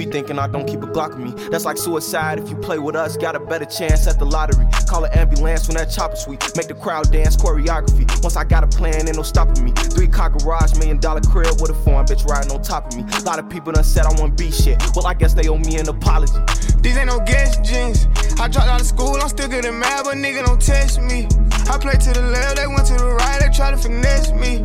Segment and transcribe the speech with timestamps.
[0.00, 2.38] you thinking I don't keep a Glock with me, that's like suicide.
[2.38, 4.66] If you play with us, got a better chance at the lottery.
[4.88, 6.40] Call an ambulance when that chopper sweet.
[6.56, 8.06] Make the crowd dance choreography.
[8.22, 9.72] Once I got a plan, ain't no stopping me.
[9.72, 13.04] Three car garage, million dollar crib with a foreign bitch riding on top of me.
[13.18, 14.82] A lot of people done said I want be shit.
[14.96, 16.32] Well, I guess they owe me an apology.
[16.80, 18.06] These ain't no guest jeans.
[18.40, 21.28] I dropped out of school, I'm still getting mad, but nigga don't test me.
[21.68, 24.64] I play to the left, they went to the right, they try to finesse me.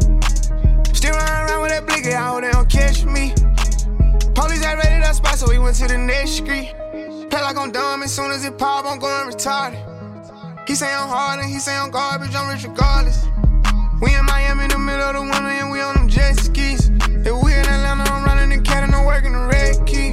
[0.94, 3.34] Still running around with that blicky, I hope they don't catch me.
[4.36, 6.74] Police had raided that spot, so we went to the next street.
[7.30, 9.80] Play like I'm dumb, as soon as it pop, I'm going retarded.
[10.68, 13.26] He say I'm hard and he say I'm garbage, I'm rich regardless.
[14.02, 16.90] We in Miami in the middle of the winter and we on them jet skis.
[16.90, 20.05] If we in Atlanta, I'm running the cat and I'm working the red key.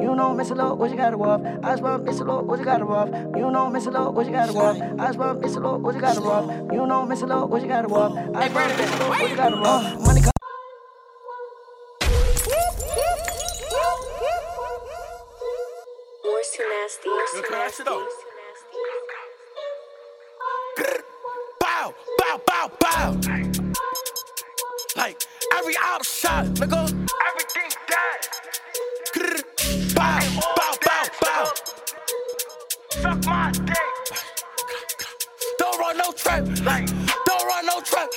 [0.00, 1.40] You know, Miss Lord, what you got to off?
[1.62, 3.08] I spun Miss Lord, what you got to off?
[3.36, 4.76] You know, Miss Lord, what you got to off?
[5.00, 6.72] I spun Miss Lord, what you got to off?
[6.72, 8.16] You know, Miss Lord, what you got to off?
[8.36, 10.06] I spun Miss Lord, what you got to off?
[10.06, 10.32] Money come.
[16.24, 17.08] War's too nasty.
[17.08, 18.08] War's too it up.
[20.78, 21.02] nasty.
[21.60, 23.20] Bow, bow, bow, bow.
[24.96, 25.26] Like
[25.56, 26.88] every out shot, nigga.
[27.28, 27.41] Everything
[36.32, 36.86] trap, like,
[37.26, 38.08] don't run no trap.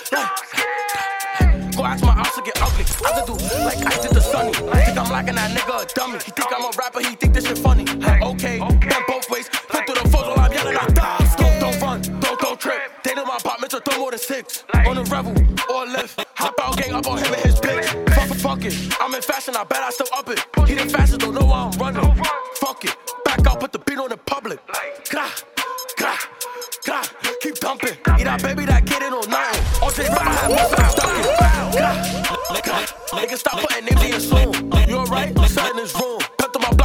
[1.76, 2.86] Go ask my ops to get ugly.
[3.06, 3.34] I could do
[3.66, 4.54] like I did the sunny.
[4.54, 6.20] Think I'm liking that nigga a dummy.
[6.24, 7.84] He think I'm a rapper, he think this shit funny.
[7.84, 9.50] Okay, then both ways.
[9.74, 11.36] Look through the phones while I'm yelling out, die.
[11.38, 12.80] Don't, don't run, don't, don't trip.
[13.04, 14.64] They in my apartment, so throw more than six.
[14.74, 15.36] On the rebel
[15.70, 16.26] or left.
[16.36, 17.86] Hop out, gang up on him and his bitch.
[18.16, 18.74] Fuck fuck it.
[19.02, 20.40] I'm in fashion, I bet I still up it.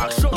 [0.01, 0.30] Cut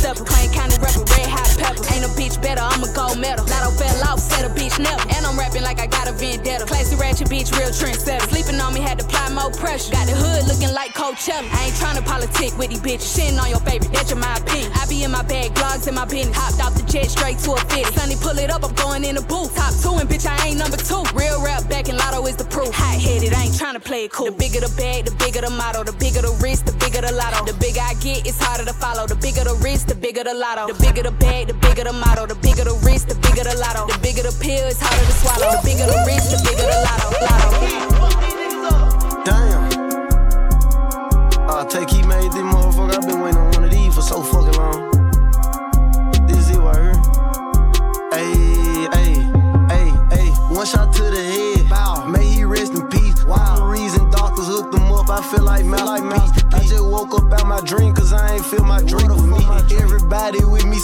[0.00, 0.24] stepper.
[0.24, 1.84] Clayton County rapper, red hot pepper.
[1.92, 3.44] Ain't a bitch better, I'm a gold medal.
[3.44, 5.04] Latto fell off, said a bitch never.
[5.12, 6.64] And I'm rapping like I got a vendetta.
[6.64, 8.24] Classy ratchet bitch, real trendsetter.
[8.32, 9.92] Sleeping on me, had to apply more pressure.
[9.92, 11.44] Got the hood looking like Coachella.
[11.52, 13.12] I ain't tryna politic with these bitches.
[13.12, 14.72] Shitting on your favorite, that's your my opinion.
[14.74, 16.36] I be in my bag, blogs in my business.
[16.36, 17.86] Hopped off the jet straight to a fit.
[17.92, 19.54] Sunny pull it up, I'm going in the booth.
[19.54, 21.04] Top two and bitch, I ain't number two.
[21.12, 22.72] Real rap back and Latto is the proof.
[22.72, 24.32] Hot headed, I ain't tryna play it cool.
[24.32, 25.84] The bigger the bag, the bigger the motto.
[25.84, 27.44] The bigger the wrist, the bigger the lotto.
[27.44, 29.06] The bigger I get, it's harder to follow.
[29.06, 30.72] The bigger the wrist, the bigger the lotto.
[30.72, 32.26] The bigger the bag, the bigger the motto.
[32.26, 33.86] The bigger the wrist, the bigger the lotto.
[33.86, 35.50] The bigger the pill, it's harder to swallow.
[35.54, 37.08] The bigger the wrist, the bigger the lotto.
[37.24, 37.59] Lotto.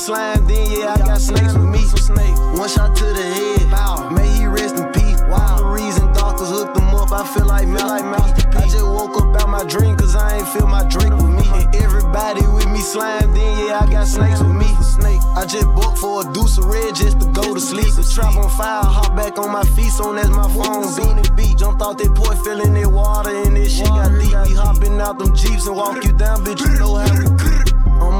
[0.06, 1.82] Slime, then yeah, I got snakes with me.
[2.56, 5.20] One shot to the head, may he rest in peace.
[5.26, 5.58] Wow.
[5.58, 7.90] The reason doctors hooked them up, I feel like Mel.
[7.90, 11.46] I just woke up out my dream, cause I ain't feel my drink with me.
[11.58, 14.70] And everybody with me slime, then yeah, I got snakes with me.
[15.36, 17.92] I just booked for a deuce of red just to go to sleep.
[17.94, 21.36] The trap on fire, hop back on my feet, soon as my phone beat.
[21.36, 21.58] beat.
[21.58, 24.32] Jumped out that port, filling that water, and this shit got deep.
[24.48, 26.60] We hopping out them jeeps and walk you down, bitch.
[26.60, 27.65] You know how we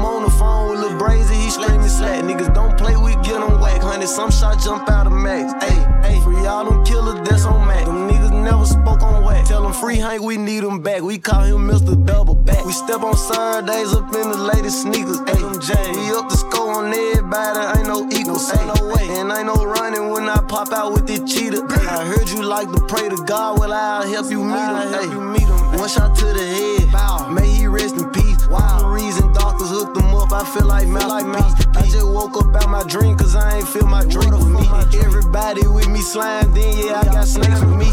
[0.07, 2.23] on the phone with Lil Brazy, he screaming slack.
[2.23, 3.81] Niggas don't play, we get them whack.
[3.81, 5.53] Honey, some shot jump out of max.
[5.63, 5.77] Hey,
[6.07, 7.85] hey, for y'all them killers, that's on max.
[7.85, 9.45] Them niggas never spoke on whack.
[9.45, 11.01] Tell them free Hank, we need him back.
[11.01, 11.93] We call him Mr.
[12.05, 12.65] Double Back.
[12.65, 15.19] We step on Saturdays up in the latest sneakers.
[15.27, 18.49] Hey, we up the score on everybody, ain't no equals.
[18.55, 19.07] Ain't no way.
[19.19, 21.65] And ain't no running when I pop out with this cheetah.
[21.69, 24.93] Ay, I heard you like to pray to God, well, I'll help you meet him.
[24.93, 25.57] Hey, you meet him.
[25.77, 27.29] One shot to the head, Bow.
[27.29, 28.06] may he rest in
[28.47, 31.01] The reason doctors hooked them up, I feel like me.
[31.01, 34.65] I just woke up out my dream, cause I ain't feel my dream with me.
[34.99, 37.91] Everybody with me slime, then yeah, I got snakes with me.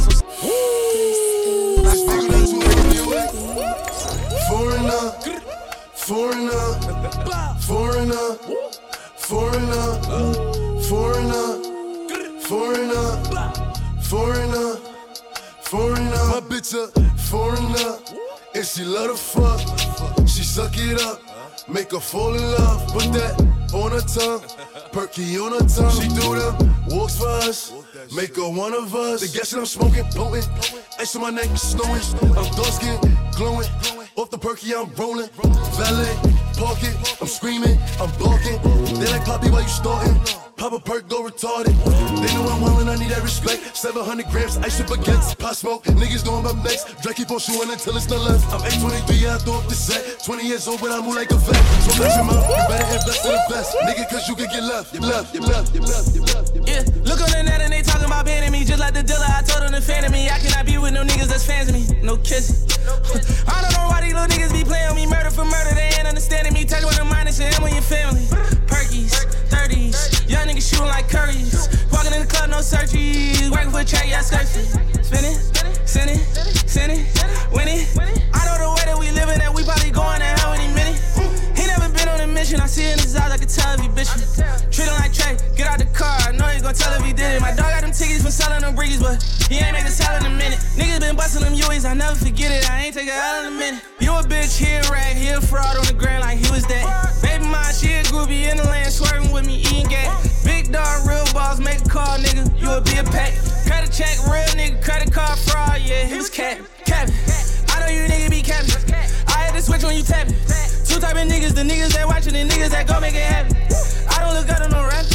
[4.48, 5.12] Foreigner,
[5.92, 6.66] foreigner,
[7.58, 8.36] foreigner,
[9.18, 9.90] foreigner,
[10.78, 11.58] foreigner, foreigner,
[12.40, 13.18] foreigner,
[14.00, 14.76] foreigner,
[15.60, 16.24] foreigner.
[16.30, 17.98] My bitch a foreigner,
[18.54, 20.13] and she love to fuck.
[20.34, 21.20] She suck it up,
[21.69, 22.92] make her fall in love.
[22.92, 23.40] Put that
[23.72, 24.42] on her tongue,
[24.90, 25.94] perky on her tongue.
[26.02, 27.72] She do them walks for us,
[28.12, 29.20] make her one of us.
[29.20, 30.48] The gas I'm smoking, potent.
[30.98, 32.02] Ice on my neck, snowing.
[32.36, 33.69] I'm dark glowing.
[34.16, 35.28] Off the perky, I'm rolling.
[35.76, 36.14] Valet,
[36.56, 36.94] park it.
[37.20, 38.58] I'm screaming, I'm barking.
[38.98, 40.14] They like Poppy, while you starting?
[40.56, 41.75] Pop a perk, go retarded.
[42.22, 43.76] They know I'm wildin', I need that respect.
[43.76, 45.84] 700 grams, ice up against pot smoke.
[45.84, 47.02] Niggas know I'm next.
[47.02, 48.46] Drake keep on shooting until it's the left.
[48.54, 50.22] I'm 823, I throw up the set.
[50.25, 51.58] 20 years old, but I move like a vet.
[51.82, 53.76] So measure him out, you better invest in the best.
[53.82, 54.94] Nigga, cause you can get left.
[54.94, 56.54] You left, you left, you left, you left.
[56.62, 58.64] Yeah, look on the net and they talking about banning me.
[58.64, 60.30] Just like the dealer, I told them to fan me.
[60.30, 61.84] I cannot be with no niggas that's fans of me.
[62.00, 62.63] No kissing.
[63.48, 65.06] I don't know why these little niggas be playing me.
[65.06, 66.64] Murder for murder, they ain't understanding me.
[66.64, 68.22] Touch one of mine, it's him with your family.
[68.66, 71.69] Perkies, 30s, young niggas shooting like curries.
[71.92, 73.50] Walking in the club, no surgeries.
[73.50, 74.64] Working for a track, yeah, skirty.
[75.04, 75.38] Spinning,
[75.86, 76.20] sinning,
[76.66, 77.06] sinning,
[77.52, 77.86] winning.
[78.32, 80.74] I know the way that we living, that we probably going to hell any minute.
[82.60, 84.20] I see in his eyes, I can tell if he bitchin'.
[84.70, 86.18] Treat him like Trey, get out the car.
[86.28, 87.40] I know he gon' tell if he did it.
[87.40, 90.14] My dog got them tickets for selling them briggies, but he ain't make a sell
[90.18, 90.58] in a minute.
[90.76, 92.68] Niggas been bustin' them U's, I never forget it.
[92.70, 93.82] I ain't take a L in a minute.
[94.00, 96.66] You a bitch, he a rag, he a fraud on the ground like he was
[96.66, 96.84] that.
[97.22, 100.10] Baby mine, she a groupie in the land, swerving with me, eating gay.
[100.44, 102.44] Big dog, real balls, make a call, nigga.
[102.60, 103.34] You a be a pack.
[103.66, 106.60] Credit check, real nigga, credit card fraud, yeah, he was cat.
[106.84, 107.14] Capping.
[107.75, 108.94] I know you nigga be capping.
[109.26, 110.37] I had to switch when you tapping.
[110.87, 113.56] Two type of niggas, the niggas that watching, the niggas that go make it happen.
[114.09, 115.06] I don't look good on no rap.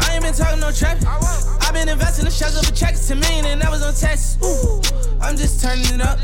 [0.00, 0.98] I ain't been talking no trap.
[1.06, 4.42] I been investing the shells of a check to million and that was on text.
[4.44, 4.82] Ooh,
[5.20, 6.20] I'm just turning it up.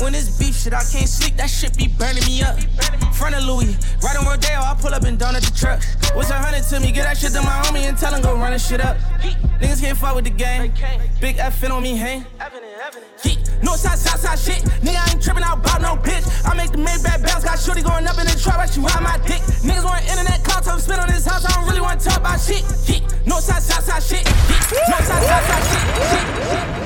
[0.00, 2.58] When it's beef shit, I can't sleep, that shit be burning me up.
[3.14, 5.82] Front of Louis, right on Rodeo, I pull up and down at the truck.
[6.16, 6.90] What's a hundred to me?
[6.90, 8.96] Get that shit to my homie and tell him go run shit up.
[9.60, 10.72] Niggas can't fuck with the game.
[11.20, 12.24] Big F fit on me, hang.
[13.22, 13.62] Yeet.
[13.62, 14.64] No side, side, side shit.
[14.80, 16.24] Nigga, I ain't tripping out about no bitch.
[16.48, 19.02] I make the Maybach bounce, got shorty going up in the trap, but she ride
[19.02, 19.42] my dick.
[19.60, 22.18] Niggas want internet call, talk spit on this house, I don't really want to talk
[22.18, 22.64] about shit.
[22.88, 23.04] Yeet.
[23.26, 24.24] No side, side, side shit.
[24.24, 24.88] Yeet.
[24.88, 25.84] No side, side, side shit.
[26.08, 26.26] Shit.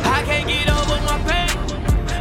[0.05, 1.44] I can't get over my pain.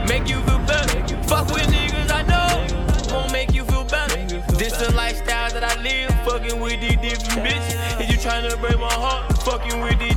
[0.08, 1.00] Make you feel better.
[1.28, 3.14] Fuck with niggas I know.
[3.14, 4.18] Won't make you feel better.
[4.58, 6.10] This the lifestyle that I live.
[6.26, 8.02] Fucking with these different bitches.
[8.02, 9.38] Is you trying to break my heart?
[9.44, 10.16] Fucking with these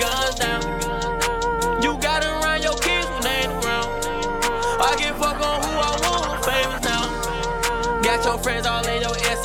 [0.00, 0.62] guns down.
[1.82, 3.88] You got around your kids when they ain't around.
[4.80, 7.04] I get fuck on who I want, famous now.
[8.38, 9.36] friends all in your ear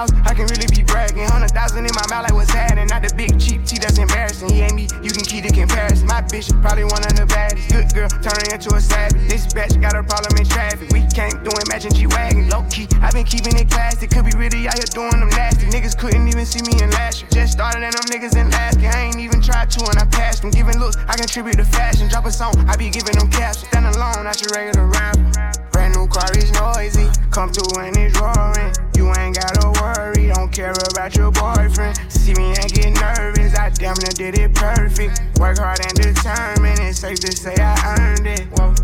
[0.00, 1.28] house, I can really be bragging.
[1.28, 2.88] Hundred thousand in my mouth, like what's happening?
[2.88, 4.48] Not the big cheap tea that's embarrassing.
[4.48, 6.06] He ain't me, you can keep the comparison.
[6.06, 7.68] My bitch probably one of the baddest.
[7.68, 9.28] Good girl, turning into a savage.
[9.28, 10.88] This bitch got a problem in traffic.
[10.90, 12.48] We can't do it, matching G wagon.
[12.48, 14.06] Low key, i been keeping it classy.
[14.06, 15.66] Could be really out here doing them nasty.
[15.68, 17.30] Niggas couldn't even see me in last year.
[17.30, 18.80] Just started and them niggas in last.
[18.80, 20.50] I ain't even tried to and I passed them.
[20.50, 22.08] Giving looks, I contribute to fashion.
[22.08, 23.66] Drop a song, I be giving them caps.
[23.68, 25.69] Stand alone, not your regular rapper.
[25.94, 27.08] New car is noisy.
[27.30, 28.72] Come through and it's roaring.
[28.96, 31.96] You ain't gotta worry, don't care about your boyfriend.
[32.08, 35.22] See me and get nervous, I damn near did it perfect.
[35.38, 38.46] Work hard and determined, it's safe to say I earned it.
[38.58, 38.74] Whoa,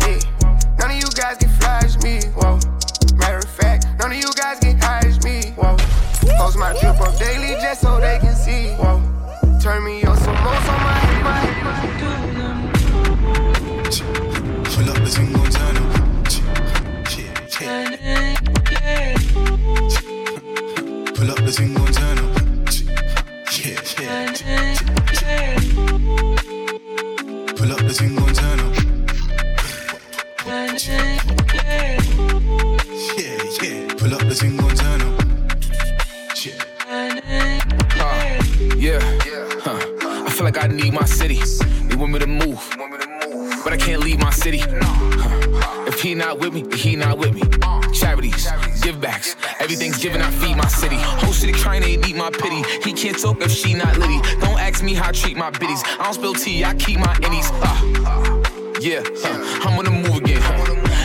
[0.00, 0.18] yeah.
[0.78, 2.20] None of you guys can flash me.
[2.36, 2.58] Whoa.
[3.16, 5.52] Matter of fact, none of you guys can hide me.
[5.56, 5.76] Whoa.
[6.36, 8.74] Post my drip up daily just so they can see.
[8.74, 9.00] Whoa.
[9.62, 11.54] Turn me up some more on my head, my head.
[14.64, 15.93] Pull up the thing
[17.60, 19.14] Yeah, yeah.
[21.14, 22.24] Pull up the thing on turn up.
[23.52, 24.32] Yeah, yeah.
[27.54, 28.74] Pull up the thing on turn up.
[33.16, 33.94] Yeah, yeah.
[33.98, 35.22] Pull up the thing on turn up.
[36.90, 37.14] Uh,
[38.76, 39.00] yeah.
[39.60, 39.78] Huh.
[40.26, 41.40] I feel like I need my city.
[41.88, 42.60] They want me to move,
[43.62, 44.58] but I can't leave my city.
[44.58, 45.43] Huh.
[46.04, 47.40] He not with me, he not with me.
[47.94, 48.46] Charities,
[48.82, 50.20] give backs, everything's given.
[50.20, 50.96] I feed my city.
[50.96, 52.62] Whole city trying to eat my pity.
[52.84, 54.20] He can't talk if she not litty.
[54.38, 55.82] Don't ask me how I treat my biddies.
[55.98, 57.48] I don't spill tea, I keep my innies.
[57.54, 59.66] Uh, yeah, huh.
[59.66, 60.42] I'm on the move again.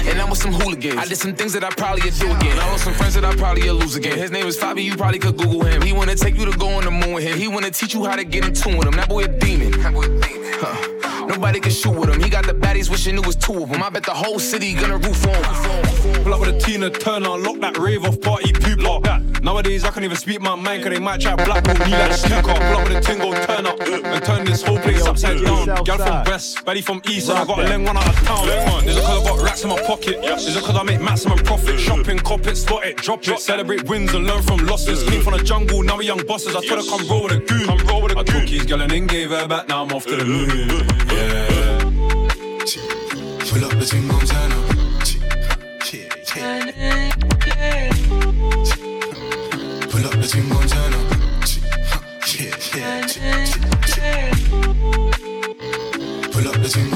[0.06, 0.98] And I'm with some hooligans.
[0.98, 2.60] I did some things that I probably do again.
[2.60, 4.18] I lost some friends that I probably lose again.
[4.18, 5.82] His name is Fabi, you probably could Google him.
[5.82, 7.38] He wanna take you to go on the moon with him.
[7.38, 8.96] He wanna teach you how to get in tune with him.
[8.96, 9.72] That boy a demon.
[9.80, 10.99] Huh.
[11.30, 12.20] Nobody can shoot with him.
[12.20, 13.84] He got the baddies wishing it was two of them.
[13.84, 16.24] I bet the whole city gonna roof on.
[16.24, 19.04] Pull up with a Tina Turner, lock that rave off party pooper.
[19.04, 19.44] That.
[19.44, 22.54] Nowadays I can't even speak my mind, cause they might try blackball me like snooker.
[22.54, 25.84] Pull up with a tingle, turn up, and turn this whole place upside down.
[25.84, 28.48] Gal from West, Betty from East, and I got a leng one out of town.
[28.88, 30.24] Is it cause I got racks in my pocket?
[30.26, 31.80] Is it cause I make maximum profit?
[31.80, 33.40] Shopping, cop it, spot it, drop it.
[33.40, 35.08] Celebrate wins and learn from losses.
[35.08, 36.56] Came from the jungle, now we young bosses.
[36.56, 37.68] I told her come roll with a goon.
[37.68, 39.92] Come roll with a I took his girl and then gave her back, now I'm
[39.94, 40.88] off to the moon.
[41.08, 41.29] Yeah.
[43.50, 43.86] Pull up the
[44.52, 44.70] up.
[45.92, 47.10] Yeah, yeah.
[49.90, 50.14] Pull up
[50.68, 51.10] turn up.
[52.30, 53.08] Yeah, yeah.
[56.32, 56.90] Pull up the thing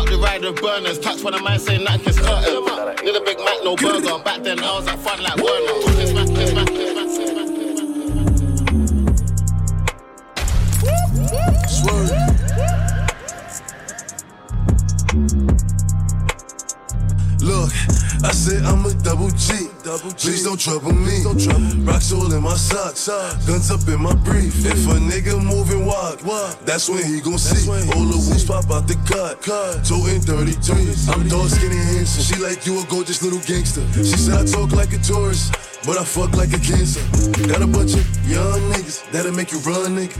[0.00, 0.98] up the rider burners.
[0.98, 2.64] Touch when a man say nothing can cut him.
[3.04, 4.18] Need a big Mac, no burger.
[4.22, 5.96] Back then I was at fun like Werner.
[5.96, 6.79] Kiss my, kiss my,
[18.22, 19.68] I said I'm a double G.
[20.18, 21.24] Please don't trouble me.
[21.84, 23.08] Rocks all in my socks.
[23.46, 24.64] Guns up in my brief.
[24.64, 26.20] If a nigga moving wild,
[26.66, 27.68] that's when he gon' see.
[27.70, 29.42] All the wolves pop out the cut.
[29.84, 31.12] Toting 33.
[31.12, 32.22] I'm dark, skinny, handsome.
[32.22, 33.82] She like you a gorgeous little gangster.
[33.94, 35.54] She said I talk like a tourist.
[35.86, 37.00] But I fuck like a cancer.
[37.48, 40.14] Got a bunch of young niggas that'll make you run, nigga.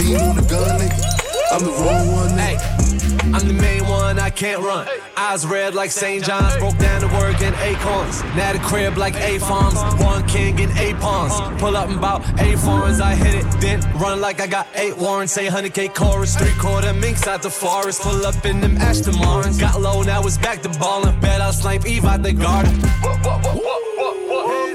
[0.00, 1.23] Being on the gun, nigga.
[1.54, 3.32] I'm the wrong one, nigga.
[3.32, 4.88] I'm the main one, I can't run.
[5.16, 6.24] Eyes red like St.
[6.24, 8.24] John's, broke down to work in acorns.
[8.34, 11.32] Now the crib like A farms, one king in eight pawns.
[11.60, 14.96] Pull up and bout eight foreigns, I hit it, then run like I got eight
[14.96, 15.32] warrants.
[15.32, 18.02] Say 100k chorus, three quarter minks out the forest.
[18.02, 19.56] Pull up in them Ashton Martins.
[19.56, 21.20] Got low, now it's back to ballin'.
[21.20, 22.74] Bet I'll snipe Eve out the garden.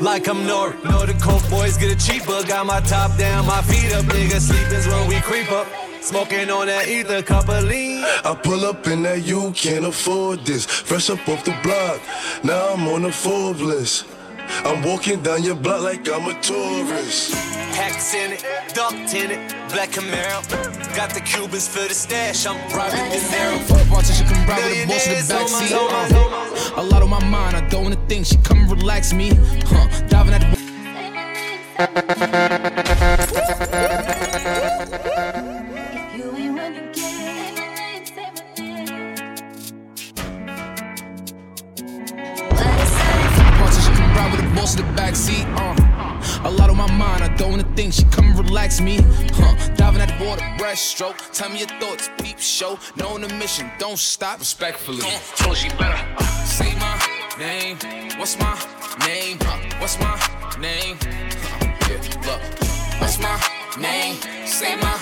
[0.02, 2.42] Like I'm Nord, know the coke boys get it cheaper.
[2.48, 4.40] Got my top down, my feet up, nigga.
[4.40, 5.68] Sleeping's when we creep up.
[6.02, 8.06] Smoking on that ether, cup of lean.
[8.24, 10.66] I pull up in that you can't afford this.
[10.66, 12.00] Fresh up off the block,
[12.44, 14.06] now I'm on the Forbes list.
[14.66, 17.34] I'm walking down your block like I'm a tourist.
[17.74, 20.44] Packs in it, ducked in it, black Camaro.
[20.96, 23.60] Got the Cubans for the stash, I'm robbing the narrow.
[23.60, 25.72] Fuck politician, come ride with the boss in the backseat.
[26.78, 28.26] Uh, a lot on my mind, I don't wanna think.
[28.26, 29.32] She come and relax me.
[29.66, 30.60] Huh, diving at the.
[44.76, 45.46] With the backseat.
[45.58, 47.94] Uh, a lot on my mind, I don't wanna think.
[47.94, 49.00] She come and relax me.
[49.34, 51.18] Huh, diving at the border, breaststroke.
[51.32, 52.78] Tell me your thoughts, peep show.
[52.96, 54.40] Knowing the mission, don't stop.
[54.40, 55.02] Respectfully.
[55.38, 56.96] Told she better uh, say my
[57.38, 57.78] name.
[58.20, 58.54] What's my
[59.08, 59.38] name?
[59.42, 60.16] Uh, what's my
[60.60, 60.98] name?
[61.02, 62.42] Uh, yeah, look.
[63.00, 63.36] What's my
[63.80, 64.16] name?
[64.46, 64.96] Say my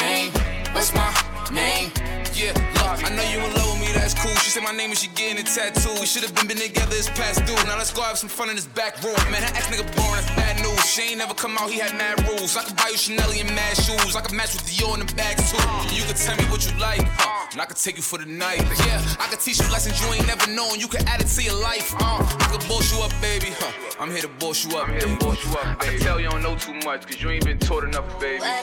[0.00, 0.32] name.
[0.72, 1.10] What's my
[1.52, 2.11] name?
[2.32, 4.32] Yeah, look, I know you in love with me, that's cool.
[4.40, 5.92] She said my name and she getting a tattoo.
[6.00, 7.54] We should have been, been together, it's past due.
[7.68, 9.16] Now let's go have some fun in this back room.
[9.28, 10.80] Man, that ex nigga boring, that's bad news.
[10.88, 12.56] She ain't never come out, he had mad rules.
[12.56, 14.16] I could buy you Chanel and mad shoes.
[14.16, 15.60] I could match with Dior in the bag too.
[15.92, 17.52] You could tell me what you like, huh?
[17.52, 18.64] and I could take you for the night.
[18.88, 20.80] Yeah, I could teach you lessons you ain't never known.
[20.80, 22.24] You could add it to your life, uh.
[22.24, 23.52] I could boss you up, baby.
[23.60, 23.72] Huh.
[24.00, 25.96] I'm here to boss you up, I'm here to boss you up, baby.
[25.96, 28.40] I can tell you don't know too much, cause you ain't been taught enough, baby.
[28.42, 28.62] Uh,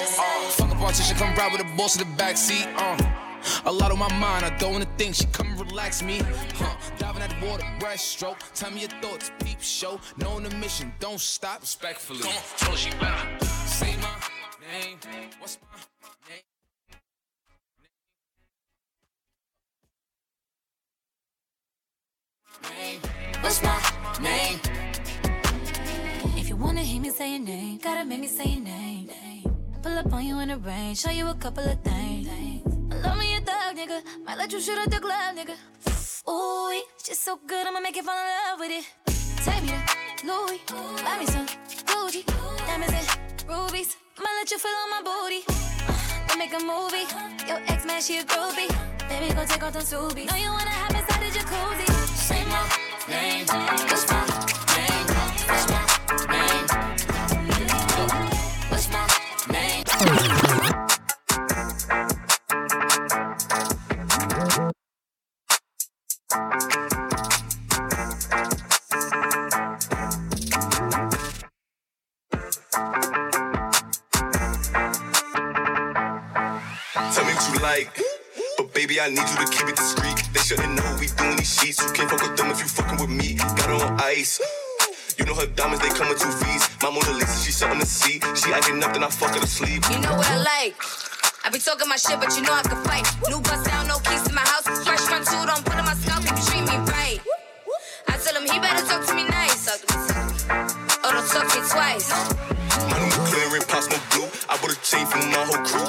[0.58, 3.19] fuck a politician, come ride with the boss in the backseat, uh.
[3.66, 5.16] A lot on my mind, I don't wanna think.
[5.16, 6.22] She come and relax me.
[6.56, 6.76] Huh.
[6.98, 8.38] Diving at the water, breaststroke.
[8.54, 10.00] Tell me your thoughts, peep show.
[10.18, 11.62] Knowing the mission, don't stop.
[11.62, 12.22] Respectfully.
[12.22, 13.46] Come on, told she better.
[13.46, 14.10] Say my
[14.72, 14.98] name.
[15.40, 15.78] What's my
[16.30, 16.44] name?
[22.78, 23.02] name?
[23.42, 23.80] What's my
[24.22, 24.60] name?
[26.38, 29.10] If you wanna hear me say your name, gotta make me say your name.
[29.82, 32.79] Pull up on you in the rain, show you a couple of things.
[32.92, 34.02] Love me a thug, nigga.
[34.26, 35.56] Might let you shoot at the club, nigga.
[36.30, 38.86] Ooh, it's just so good, I'ma make you fall in love with it.
[39.44, 40.60] Take me to Louis,
[41.04, 41.46] buy me some
[41.86, 42.26] Gucci,
[42.68, 43.08] diamonds and
[43.50, 43.96] rubies.
[44.18, 45.44] Might let you feel on my booty.
[45.48, 45.94] Uh,
[46.28, 47.06] Don't make a movie.
[47.48, 48.70] Your ex man, she a groupie.
[49.08, 50.28] Baby, go take off them Subies.
[50.30, 51.88] Know you wanna hop inside the jacuzzi.
[52.28, 52.62] Say my
[53.10, 53.46] name.
[53.90, 54.20] What's my
[54.76, 55.08] name?
[55.50, 56.42] What's my
[59.54, 59.84] name?
[59.86, 60.39] What's my name?
[77.80, 78.02] Like.
[78.58, 80.20] But baby, I need you to keep it discreet.
[80.34, 81.80] They shouldn't know we doing these sheets.
[81.84, 83.36] You can't fuck with them if you fucking with me.
[83.36, 84.40] Got her on ice.
[85.18, 86.64] You know her diamonds, they come in two V's.
[86.82, 88.20] My Mona Lisa, she something to see.
[88.36, 89.84] She acting up, then I fuck her to sleep.
[89.92, 90.76] You know what I like?
[91.44, 93.06] I be talking my shit, but you know I can fight.
[93.28, 94.68] New bust down, no keys to my house.
[94.84, 97.20] Fresh front two, don't put on my scalp if you treat me right.
[98.08, 99.68] I tell him he better talk to me nice.
[99.68, 102.12] Or don't talk to me twice.
[102.92, 104.28] My new McLaren pops no blue.
[104.48, 105.89] I bought a chain from my whole crew.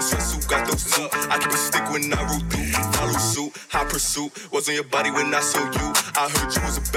[0.00, 1.08] Sweatsuit, got those two.
[1.30, 2.66] I keep a stick when I roll through.
[2.94, 4.30] Follow suit, high pursuit.
[4.52, 5.92] Was on your body when I saw you.
[6.16, 6.92] I heard you was a.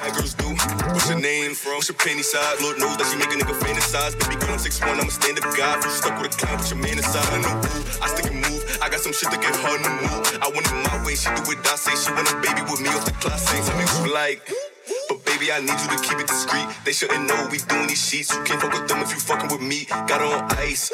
[0.00, 0.48] Bad girls do.
[0.96, 1.52] What's your name?
[1.54, 1.76] from?
[1.76, 2.60] What's your penny size?
[2.64, 4.16] Lord knows that she make a nigga fantasize.
[4.16, 5.76] Baby girl, I'm 6'1, I'm a stand up guy.
[5.76, 7.28] You stuck with a clown, put your man inside.
[7.28, 7.68] I know who.
[8.00, 8.64] I stick and move.
[8.80, 10.24] I got some shit that get hard to move.
[10.40, 11.14] I want it my way.
[11.20, 11.92] She do what I say.
[12.00, 13.44] She want a baby with me off the class.
[13.44, 14.40] Say something you like.
[15.08, 16.64] But baby, I need you to keep it discreet.
[16.88, 18.32] They shouldn't know we doing these sheets.
[18.32, 19.84] You can't fuck with them if you fucking with me.
[20.08, 20.88] Got on ice.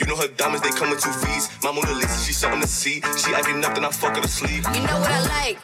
[0.00, 1.50] You know her diamonds, they come in two V's.
[1.62, 3.02] My Mona Lisa, she something to see.
[3.20, 4.64] She acting up, then I fuck her to sleep.
[4.72, 5.60] You know what I like?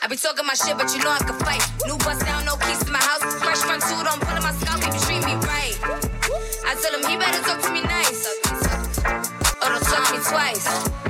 [0.00, 1.64] I be talking my shit, but you know I can fight.
[1.84, 3.24] New bust down, no keys to my house.
[3.42, 5.74] Fresh front two, don't pull in my scalp if you treat me right.
[6.64, 8.26] I tell him he better talk to me nice.
[9.58, 11.03] Or don't talk to me twice.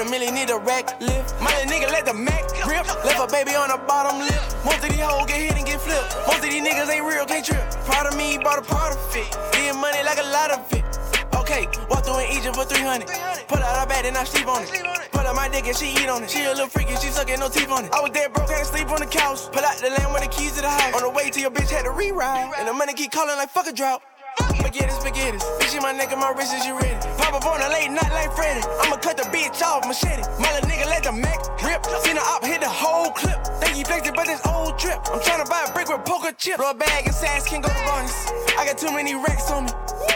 [0.00, 1.38] Quarter million need a rack lift.
[1.42, 2.88] My nigga let the Mac grip.
[3.04, 4.40] Left a baby on the bottom lip.
[4.64, 6.16] Most of these hoes get hit and get flipped.
[6.26, 7.60] Most of these niggas ain't real, can't trip.
[7.84, 9.28] Proud of me, bought a part of it.
[9.52, 10.88] Getting money like a lot of it.
[11.36, 13.12] Okay, walk through in Egypt for 300.
[13.44, 14.72] Put out her bed and I sleep on it.
[15.12, 16.30] Put out my dick and she eat on it.
[16.30, 17.92] She a little freaky, she sucking no teeth on it.
[17.92, 19.52] I was dead broke, can't sleep on the couch.
[19.52, 20.96] Pull out the land with the keys to the house.
[20.96, 22.56] On the way to your bitch had to rewrite.
[22.56, 24.00] And the money keep calling like fuck a drought.
[24.48, 25.38] Spaghetti, spaghetti.
[25.58, 26.94] Bitch my and my wrist is you ready.
[27.18, 28.60] Pop up on a late night like Freddy.
[28.80, 30.22] I'ma cut the bitch off, machete.
[30.38, 31.84] My little nigga let the Mac rip.
[32.04, 33.42] Seen the op hit the whole clip.
[33.60, 35.00] Think he flexed it, but it's old trip.
[35.12, 36.56] I'm tryna buy a brick with poker chip.
[36.56, 38.14] Throw a bag and sass can't go to bonus.
[38.58, 39.72] I got too many racks on me.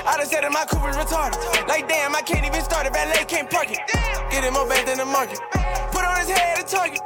[0.07, 1.41] I done said that my Cooper's retarded.
[1.67, 2.93] Like damn, I can't even start it.
[2.93, 3.81] Valet can't park it.
[4.31, 5.41] Get it more bad than the market.
[5.95, 7.01] Put on his head a target.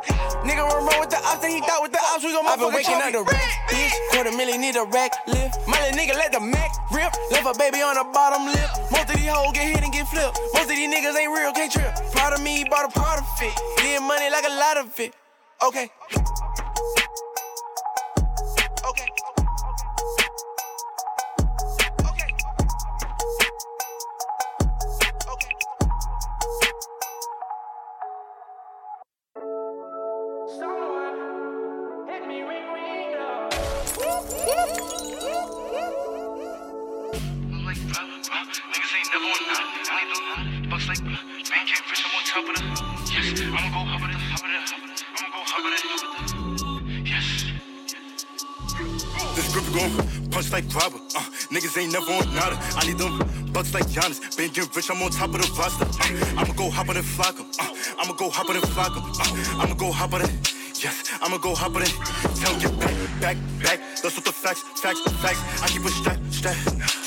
[0.48, 2.58] Nigga run run with the ops, then he thought with the ops, we gon' I've
[2.58, 3.92] been waking up the rack, bitch.
[4.10, 5.60] Quarter million need a rack lift.
[5.68, 7.12] My little nigga let the Mac rip.
[7.30, 8.70] Left a baby on the bottom lip.
[8.90, 10.40] Most of these hoes get hit and get flipped.
[10.54, 11.92] Most of these niggas ain't real, can't trip.
[12.12, 13.52] Proud of me, bought a part of it.
[13.76, 15.12] Getting money like a lot of it.
[15.62, 15.90] Okay.
[51.78, 52.58] Ain't never on nada.
[52.76, 53.18] I need them
[53.52, 54.36] bucks like Giannis.
[54.36, 55.86] Been getting rich, I'm on top of the roster.
[55.86, 57.38] Uh, I'ma go hop on and flock.
[57.38, 58.92] Uh, I'ma go hop on and flock.
[58.96, 60.30] Uh, I'ma go hop on it.
[60.82, 61.94] Yes, I'ma go hop on it.
[62.38, 63.80] Tell get back, back, back.
[64.02, 65.62] That's what the facts, facts, facts.
[65.62, 66.56] I keep a strap, strap.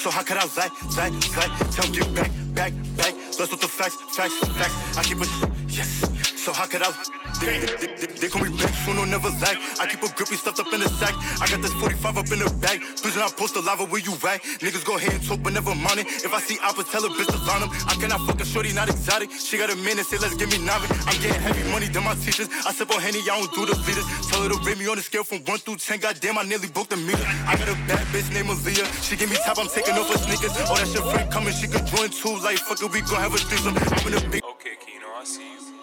[0.01, 1.51] So how could I lie, lie, lie?
[1.71, 3.13] Tell get back, back, back.
[3.38, 4.97] That's what the facts, facts, facts.
[4.97, 5.27] I keep a
[5.67, 6.11] yes.
[6.41, 6.89] So how could I?
[7.38, 8.73] They, they, they, they call me back,
[9.06, 9.62] never lag.
[9.77, 11.13] I keep a grippy stuffed up in the sack.
[11.38, 12.82] I got this 45 up in the bag.
[12.82, 14.41] Do not post the lava where you at.
[14.58, 16.10] Niggas go ahead and talk, but never mind it.
[16.25, 17.69] If I see oppas, tell a bitch to line them.
[17.86, 19.30] I cannot fuck a shorty, not exotic.
[19.30, 20.82] She got a minute, say let's give me nine.
[21.06, 22.49] I'm getting heavy money than my teachers.
[22.65, 24.08] I sip on Henny, I don't do the leaders.
[24.25, 26.01] Tell her to rate me on a scale from 1 through 10.
[26.01, 27.21] Goddamn, I nearly booked a meter.
[27.45, 28.89] I got a bad bitch named Aaliyah.
[29.06, 30.58] She give me top, I'm taking off her sneakers.
[30.65, 32.34] Oh, that shit friend coming, she could join too.
[32.41, 33.77] Like, fuck it, we gon' have a threesome.
[33.77, 34.41] I'm in a big.
[34.58, 35.80] Okay, Kino, I see you.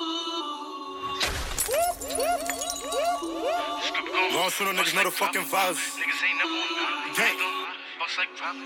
[0.00, 0.08] Long
[4.48, 5.98] shoot on niggas know the fucking vibes.
[6.00, 7.12] Niggas ain't never on none.
[7.14, 7.36] Gang.
[7.98, 8.64] Bucks like robber.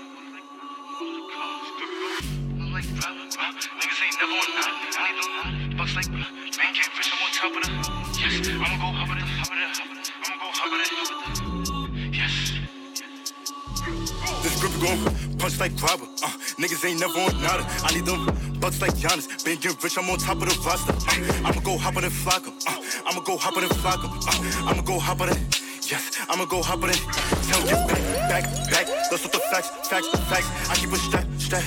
[3.83, 4.75] Niggas ain't never on none.
[4.95, 6.23] I need them bucks like man
[6.55, 7.11] can't fish.
[7.11, 7.69] I'm on top of the.
[8.21, 10.07] Yes, I'ma go hop it, hop it, hop it.
[10.23, 11.44] I'ma go it, it.
[14.45, 15.01] This grip gon'
[15.39, 16.05] punch like robber.
[16.21, 16.29] Uh,
[16.61, 17.65] niggas ain't never on nada.
[17.81, 18.29] I need them
[18.59, 19.25] bucks like Giannis.
[19.43, 20.93] Been getting rich, I'm on top of the roster.
[20.93, 22.53] Uh, I'ma go hop on and flock 'em.
[22.67, 22.77] Uh,
[23.07, 24.11] I'ma go hop on and flock 'em.
[24.13, 25.39] Uh, I'ma go hop on it.
[25.89, 27.01] Yes, I'ma go hop on it.
[27.49, 28.85] Tell get back, back, back.
[29.09, 30.49] That's what the facts, facts, facts.
[30.69, 31.63] I keep a strap, strap.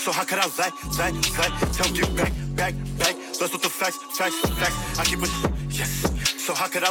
[0.00, 1.52] So how could I lie, lie, lie?
[1.76, 3.14] Tell get back, back, back.
[3.38, 4.98] That's what the facts, facts, facts.
[4.98, 5.28] I keep a
[5.72, 6.12] yes.
[6.42, 6.90] So how could I?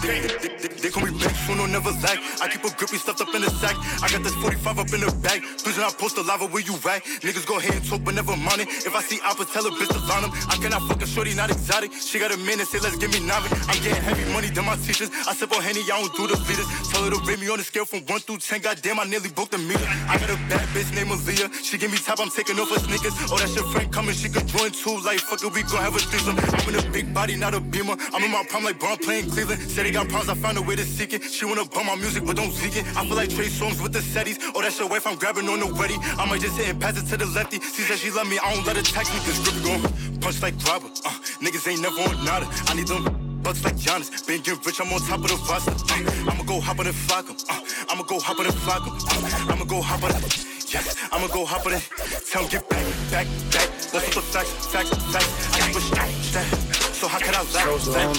[0.00, 2.18] They, they, they, call me back, soon or never lag.
[2.40, 3.76] I keep a grippy stuffed up in the sack.
[4.02, 5.42] I got this 45 up in the bag.
[5.58, 7.02] Please not post the lava where you at.
[7.22, 8.68] Niggas go ahead and talk, but never mind it.
[8.86, 10.30] If I see oppas, tell a bitch to line them.
[10.46, 11.92] I cannot fuck a shorty, not exotic.
[11.92, 13.42] She got a minute, say let's give me nine.
[13.66, 15.10] I'm getting heavy money than my teachers.
[15.26, 16.66] I sip on Henny, I don't do the leaders.
[16.90, 18.62] Tell her to rate me on a scale from 1 through 10.
[18.62, 19.86] Goddamn, I nearly booked a meter.
[20.06, 21.50] I got a bad bitch named Aaliyah.
[21.62, 23.14] She give me top, I'm taking off her sneakers.
[23.30, 24.98] Oh, that shit friend coming, she could join too.
[25.02, 26.38] Like, fuck it, we gon' have a threesome.
[26.38, 27.98] I'm in a big body, not a beamer.
[28.14, 29.60] I'm in my prime like Bron playing Cleveland.
[29.70, 31.22] Said he got problems, I found a way to seek it.
[31.24, 32.84] She wanna bum my music, but don't seek it.
[32.96, 34.38] I feel like Trey Songz with the setties.
[34.54, 35.98] Oh, that's your wife, I'm grabbing on the wedding.
[36.18, 37.60] I might just hit and pass it to the lefty.
[37.60, 39.20] She said she love me, I don't let her text me.
[39.20, 40.88] Cause grip gon' punch like robber.
[41.04, 42.46] Uh, niggas ain't never on nada.
[42.68, 44.26] I need them bucks like Giannis.
[44.26, 45.72] Been getting rich, I'm on top of the roster.
[45.72, 47.36] Uh, I'ma go hop on and flock 'em.
[47.48, 48.94] Uh, I'ma go hop on and flock 'em.
[48.94, 50.46] Uh, I'ma go hop on it.
[50.72, 51.88] Yes, I'ma go hop on it.
[52.30, 53.68] Tell 'em get back, back, back.
[53.92, 55.54] That's what the facts, facts, facts.
[55.54, 56.71] I keep a strap.
[57.02, 58.14] So how could I lie, lie?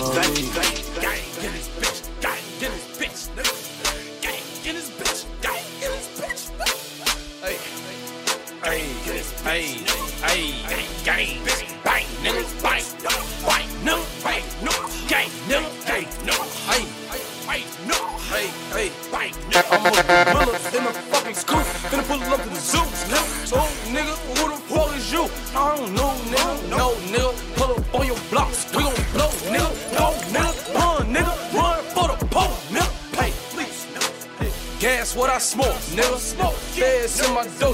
[0.99, 1.15] Gang
[1.45, 2.21] in this bitch.
[2.21, 3.29] Gang in this bitch.
[3.29, 4.21] nigga.
[4.21, 5.23] Gang in this bitch.
[5.41, 6.51] Gang in this bitch.
[7.41, 7.57] Hey.
[8.61, 8.83] Hey.
[9.45, 9.67] Hey.
[10.27, 11.05] Hey.
[11.05, 11.45] Gang.
[11.45, 11.63] Bang.
[11.63, 11.72] Niggas.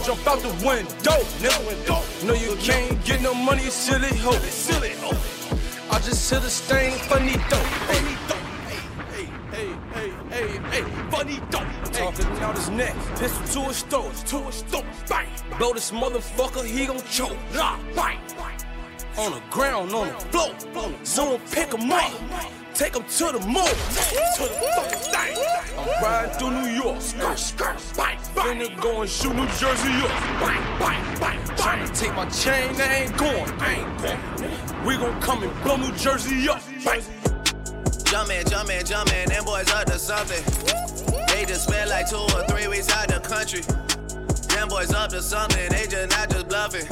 [0.10, 2.26] Jump out the window, nigga.
[2.26, 4.32] No, you can't get no money, silly hoe.
[4.50, 5.16] Silly hoe.
[5.92, 7.70] I just hit a stain, funny dope.
[7.90, 8.38] Funny dope.
[9.14, 11.68] Hey, hey, hey, hey, hey, funny dope.
[11.94, 14.86] Talking out his neck, pistol to his throat, to his throat.
[15.08, 15.28] Bang.
[15.60, 17.38] Blow this motherfucker, he gon' choke.
[17.54, 18.18] Nah, bang.
[19.18, 20.56] On the ground, on the floor.
[21.04, 22.12] Someone pick him up.
[22.74, 23.76] Take him to the moon.
[24.38, 25.38] To the fucking thing.
[25.78, 27.00] I'm riding through New York.
[27.00, 28.19] Skirt, skirt, bang, bang.
[28.50, 30.10] Finna go and shoot New Jersey up.
[30.42, 31.40] Bang, bang, bang, bang.
[31.56, 33.46] Tryna take my chain, they ain't going.
[33.62, 34.86] I ain't going.
[34.88, 36.60] We gon' come and blow New Jersey up.
[36.84, 37.04] Bang.
[38.06, 40.44] Jumpin', jumpin', jumpin', them boys up to something.
[41.28, 43.62] They just spent like two or three weeks out the country.
[44.56, 46.88] Them boys up to something, they just not just bluffing.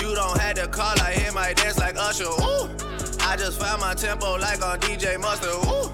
[0.00, 2.24] You don't have to call, I hear my dance like Usher.
[2.24, 2.70] Ooh.
[3.20, 5.52] I I just found my tempo like on DJ Mustard.
[5.66, 5.92] Woo!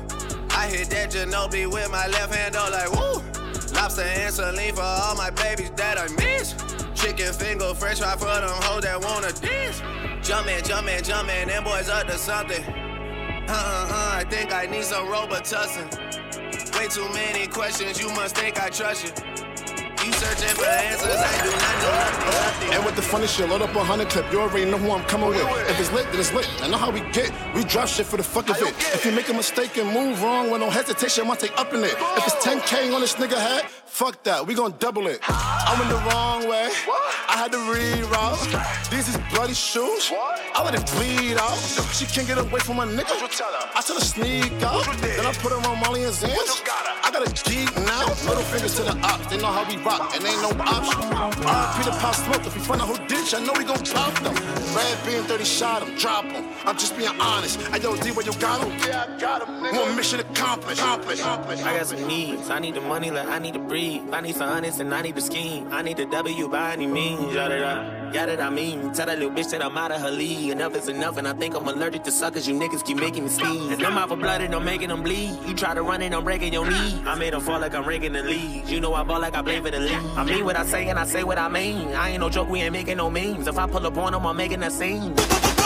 [0.50, 3.27] I hit that Ginobili with my left hand, oh like woo.
[3.78, 6.52] Lobster and saline for all my babies that I miss.
[7.00, 9.80] Chicken finger, fresh fry for them hoes that wanna dance.
[10.20, 12.64] Jumpin', jumpin', jumpin', them boys up to something.
[12.64, 15.86] Uh uh uh, I think I need some Robitussin.
[16.76, 19.37] Way too many questions, you must think I trust you.
[20.08, 22.72] You searching for answers, I do not know nothing.
[22.72, 24.32] And with the funny shit, load up a hundred clip.
[24.32, 25.42] You already know who I'm coming with.
[25.68, 26.48] If it's lit, then it's lit.
[26.62, 27.30] I know how we get.
[27.54, 28.68] We drop shit for the fuck of it.
[28.94, 31.74] If you make a mistake and move wrong with no hesitation, I might take up
[31.74, 31.92] in it.
[32.16, 34.46] If it's 10k on this nigga head, fuck that.
[34.46, 35.20] We gon' double it.
[35.28, 36.70] I went the wrong way.
[37.28, 38.90] I had to reroute.
[38.90, 40.10] These is bloody shoes.
[40.58, 41.54] I let it bleed out.
[41.94, 43.14] She can't get away from my nigga.
[43.14, 44.84] I tell her sneak out.
[44.98, 46.50] Then I put her on Molly and Xans.
[47.04, 48.08] I got a geek now.
[48.26, 49.26] Middle fingers to the ops.
[49.28, 50.98] They know how we rock, and ain't no option.
[51.46, 52.44] RP the pop smoke.
[52.44, 54.34] If we find out whole ditch, I know we gon' pop them.
[54.74, 56.44] Red beam 30 shot him, drop him.
[56.64, 57.60] I'm just being honest.
[57.70, 58.76] I yo, D, where you got him?
[58.84, 59.80] Yeah, I got him, nigga.
[59.80, 60.80] One mission accomplished.
[60.80, 61.24] accomplished.
[61.24, 62.50] I got some needs.
[62.50, 64.02] I need the money like I need to breathe.
[64.12, 65.68] I need some honest and I need the scheme.
[65.70, 67.32] I need the W by any means.
[67.32, 68.92] Yada da, that I mean.
[68.92, 70.50] Tell that little bitch that I'm out of her league.
[70.50, 72.46] Enough is enough, and I think I'm allergic to suckers.
[72.46, 73.72] You niggas keep making me sneeze.
[73.72, 75.38] And I'm out for blood and I'm making them bleed.
[75.46, 77.02] You try to run it, I'm breaking your knee.
[77.06, 78.70] I made them fall like I'm raking the leaves.
[78.70, 80.04] You know I ball like I play for the league.
[80.16, 81.88] I mean what I say and I say what I mean.
[81.94, 83.46] I ain't no joke, we ain't making no memes.
[83.46, 85.14] If I pull up on them, I'm making a scene.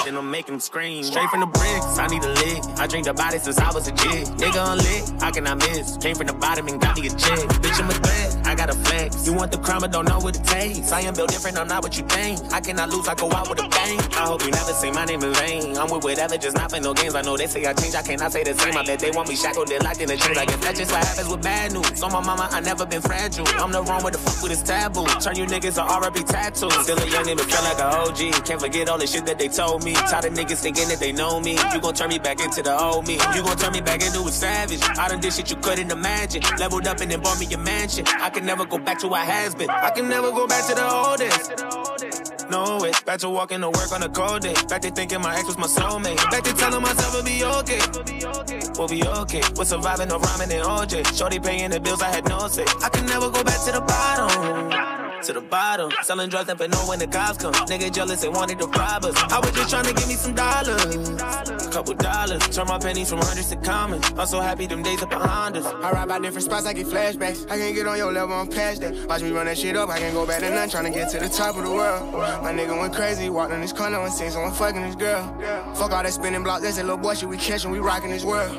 [0.05, 1.05] Then I'm making them scream.
[1.05, 2.63] Straight from the bricks, I need a lick.
[2.79, 4.27] I drink the body since I was a kid.
[4.43, 5.97] Nigga unlit, I miss?
[5.99, 7.39] Came from the bottom and got me a check.
[7.63, 9.27] Bitch, I'm a threat, I got a flex.
[9.27, 10.91] You want the crime, but don't know what it takes.
[10.91, 12.41] I am built different, I'm not what you think.
[12.53, 13.99] I cannot lose, I go out with a bang.
[14.19, 15.77] I hope you never say my name in vain.
[15.79, 17.15] I'm with whatever, just not for no games.
[17.15, 18.77] I know they say I change, I cannot say the same.
[18.77, 20.37] I bet they want me shackled, they locked in the chains.
[20.37, 22.03] I guess that's just what happens with bad news.
[22.03, 23.47] On my mama, I never been fragile.
[23.63, 25.07] I'm the wrong with the fuck with this taboo.
[25.21, 26.75] Turn you niggas to RB tattoos.
[26.83, 28.45] Still a young nigga, feel like a OG.
[28.45, 29.92] Can't forget all the shit that they told me.
[29.95, 31.53] Tired of niggas thinking that they know me.
[31.73, 33.15] You gon' turn me back into the old me.
[33.35, 34.83] You gon' turn me back into a savage.
[34.83, 36.43] I done did shit you couldn't imagine.
[36.59, 38.07] Leveled up and then bought me a mansion.
[38.07, 39.71] I can never go back to what has been.
[39.71, 42.33] I can never go back to the old days.
[42.51, 42.93] No way.
[43.07, 44.55] Back to walking to work on a cold day.
[44.69, 46.17] Back to thinking my ex was my soulmate.
[46.31, 47.81] Back to telling myself it'll be okay.
[48.79, 49.43] We'll be okay.
[49.57, 51.17] We're surviving no rhyming and OJ.
[51.17, 52.65] Shorty paying the bills, I had no say.
[52.83, 55.02] I can never go back to the bottom.
[55.23, 57.53] To the bottom, selling drugs and but know when the cops come.
[57.71, 59.15] Nigga jealous, they wanted to rob us.
[59.31, 62.43] I was just trying to give me some dollars, a couple dollars.
[62.49, 64.03] Turn my pennies from hundreds to common.
[64.19, 65.65] I'm so happy them days are behind us.
[65.65, 67.49] I ride by different spots, I get flashbacks.
[67.49, 69.07] I can't get on your level, I'm past that.
[69.07, 70.69] Watch me run that shit up, I can't go back to none.
[70.69, 72.13] Trying to get to the top of the world.
[72.43, 75.23] My nigga went crazy, walked in this corner and seen someone fucking this girl.
[75.77, 78.25] Fuck all that spinning block, that's that little boy shit we catching, we rocking this
[78.25, 78.59] world.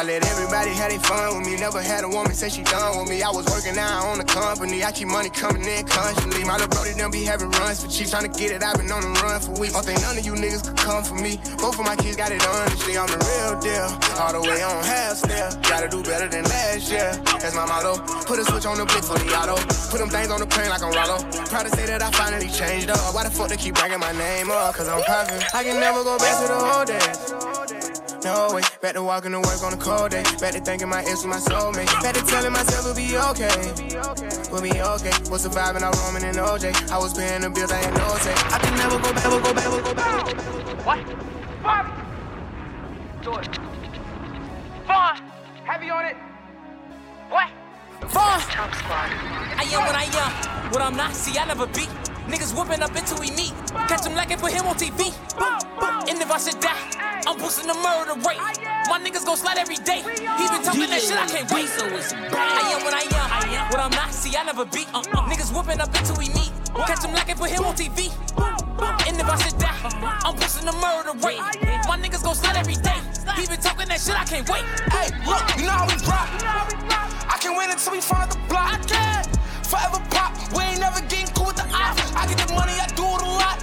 [0.00, 1.60] I let everybody have their fun with me.
[1.60, 3.20] Never had a woman say she done with me.
[3.20, 4.82] I was working out on the company.
[4.82, 6.40] I keep money coming in constantly.
[6.42, 8.08] My little brody done be having runs for cheap.
[8.08, 9.76] Trying to get it, I've been on the run for weeks.
[9.76, 11.36] Don't think none of you niggas could come for me.
[11.60, 12.96] Both of my kids got it honestly.
[12.96, 13.88] I'm the real deal.
[14.16, 15.60] All the way on half step.
[15.68, 17.12] Gotta do better than last year.
[17.36, 18.00] That's my motto.
[18.24, 19.60] Put a switch on the blick for the auto.
[19.92, 21.20] Put them things on the plane like I'm Rollo.
[21.52, 23.12] Proud to say that I finally changed up.
[23.12, 24.72] Why the fuck they keep bringing my name up?
[24.80, 25.52] Cause I'm perfect.
[25.52, 27.59] I can never go back to the old days.
[28.22, 30.22] No way, back to walking to work on a cold day.
[30.40, 31.86] Back to thinking my ex was my soulmate.
[32.02, 34.50] Back to telling myself it'll be okay.
[34.52, 35.30] We'll be okay.
[35.30, 36.90] Was surviving out Roman and OJ.
[36.90, 38.34] I was paying the bills, I had no say.
[38.34, 40.86] I can never go back, never go back, never go back.
[40.86, 40.98] What?
[41.62, 41.90] Bobby!
[43.22, 43.58] Do it.
[44.86, 45.16] Vaughn!
[45.64, 46.16] Heavy on it.
[47.30, 47.48] What?
[48.10, 48.40] Vaughn!
[49.56, 50.72] I am what I am.
[50.72, 51.88] What I'm not, see, I never beat.
[52.28, 53.52] Niggas whooping up until we meet.
[53.88, 55.12] Catch him like it put him on TV.
[56.08, 56.76] And if I should die,
[57.26, 58.40] I'm boosting the murder rate.
[58.88, 60.02] My niggas gon' slide every day.
[60.02, 61.68] He been talking that shit, I can't wait.
[61.68, 63.70] So it's I am what I am.
[63.70, 64.88] What I'm not, see, I never beat.
[64.92, 65.28] Uh, uh.
[65.30, 66.50] Niggas whooping up until we meet.
[66.86, 68.10] Catch him like it put him on TV.
[69.06, 69.76] And if I should die,
[70.24, 71.40] I'm boosting the murder rate.
[71.86, 72.98] My niggas gon' slide every day.
[73.36, 74.64] He been talking that shit, I can't wait.
[74.90, 76.28] Hey, look, you know how we rock.
[77.30, 78.74] I can win until we find the block.
[78.74, 79.24] I can.
[79.70, 80.34] Forever pop.
[80.52, 82.02] We ain't never getting cool with the ops.
[82.18, 83.62] I get the money, I do it a lot.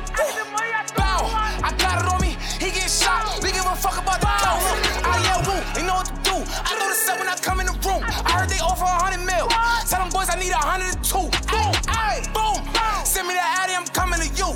[0.95, 1.27] Bow,
[1.67, 2.37] I got it on me.
[2.63, 3.43] He get shot.
[3.43, 4.55] We give a fuck about the cow.
[5.03, 5.59] I yeah, woo.
[5.75, 6.35] They know what to do.
[6.39, 8.01] I know the set when I come in the room.
[8.07, 9.51] I heard they offer a hundred mil.
[9.83, 11.27] Tell them boys I need a hundred and two.
[11.51, 12.63] Boom, ay, boom.
[13.03, 14.55] Send me that addy, I'm coming to you.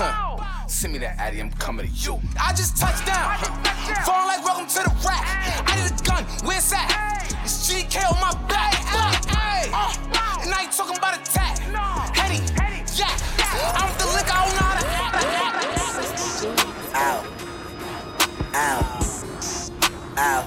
[0.00, 0.66] Huh.
[0.66, 2.20] Send me that addy, I'm coming to you.
[2.40, 3.36] I just touched down.
[4.08, 5.28] Falling like welcome to the rack.
[5.68, 6.88] I need a gun, where's that?
[7.44, 8.74] It's GK on my back.
[9.36, 11.58] Ay, uh, I ain't talking about attack.
[12.14, 12.40] Henny,
[12.94, 13.10] yeah.
[13.74, 15.18] I'm the liquor, I don't know how to act.
[16.94, 17.18] Ow.
[18.54, 18.80] Ow.
[20.18, 20.40] Ow.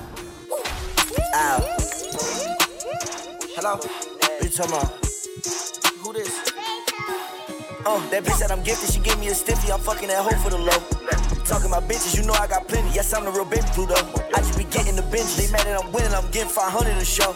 [1.36, 1.60] Ow.
[3.56, 3.74] Hello?
[3.76, 4.90] What you talking about?
[6.00, 6.34] Who this?
[7.86, 8.90] Oh, that bitch said I'm gifted.
[8.92, 9.72] She gave me a stiffy.
[9.72, 11.31] I'm fucking that hoe for the low.
[11.52, 12.88] Talking about bitches, you know I got plenty.
[12.96, 14.00] Yes, I'm the real baby Pluto.
[14.32, 15.36] I just be getting the bench.
[15.36, 17.36] They mad that I'm winning, I'm getting 500 a show.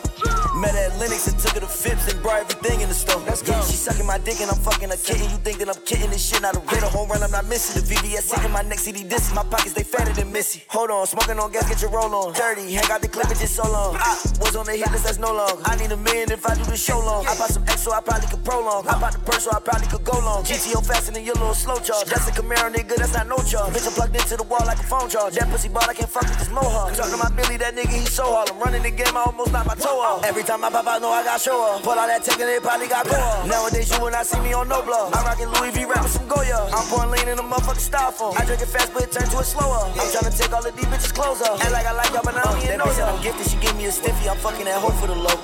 [0.55, 3.19] Met at Lenox and took her to Phipps and brought everything in the store.
[3.27, 3.51] Let's go.
[3.67, 5.27] She sucking my dick and I'm fucking a kitten.
[5.27, 6.41] You think that I'm kidding this shit?
[6.41, 7.75] Not a real home run, I'm not missing.
[7.75, 9.35] The VVS sitting my next CD disc.
[9.35, 10.63] My pockets, they fatter than Missy.
[10.69, 12.31] Hold on, smoking on gas, get your roll on.
[12.31, 13.99] Dirty, hang out the clip, it's just so long.
[13.99, 15.59] I was on the hit list, that's no long.
[15.65, 17.27] I need a million if I do the show long.
[17.27, 18.87] I bought some X, so I probably could prolong.
[18.87, 20.45] I bought the purse, so I probably could go long.
[20.45, 22.07] GTO faster than your little slow charge.
[22.07, 23.73] That's a Camaro, nigga, that's not no charge.
[23.73, 25.33] Bitch, I'm plugged into the wall like a phone charge.
[25.35, 26.93] That pussy ball, I can't fuck with this mohawk.
[26.93, 28.49] Talking about Billy, that nigga, he so hard.
[28.49, 30.25] I'm running the game, I almost knocked my toe off.
[30.25, 31.83] Every time I pop out, know I got show up.
[31.83, 33.47] Pull out that tech and they probably got go off.
[33.47, 35.09] Nowadays, you will not see me on no blow.
[35.13, 36.69] I'm rocking Louis V, rapping some Goya.
[36.73, 38.37] I'm pouring lean in a motherfucking styrofoam.
[38.37, 39.89] I drink it fast, but it turns to a slower.
[39.89, 41.61] I'm trying to take all of these bitches' clothes off.
[41.63, 43.05] And like I like y'all, but I don't even know.
[43.05, 44.29] I'm gifted, she gave me a stiffy.
[44.29, 45.35] I'm fucking that hoe for the low.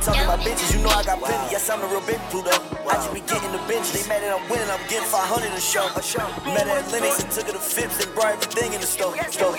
[0.00, 1.50] Talking about bitches, you know I got plenty.
[1.50, 2.50] Yes, I'm the real big Pluto.
[2.86, 3.90] I just be getting the bench.
[3.92, 5.86] They mad that I'm winning, I'm getting 500 a show.
[6.46, 9.16] Met at Lenox and took her to Phipps and brought everything in the store.
[9.30, 9.52] store.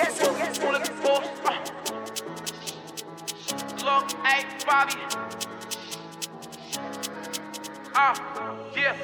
[3.85, 4.97] Look, hey, Bobby.
[7.93, 8.13] Uh,
[8.75, 8.95] yeah.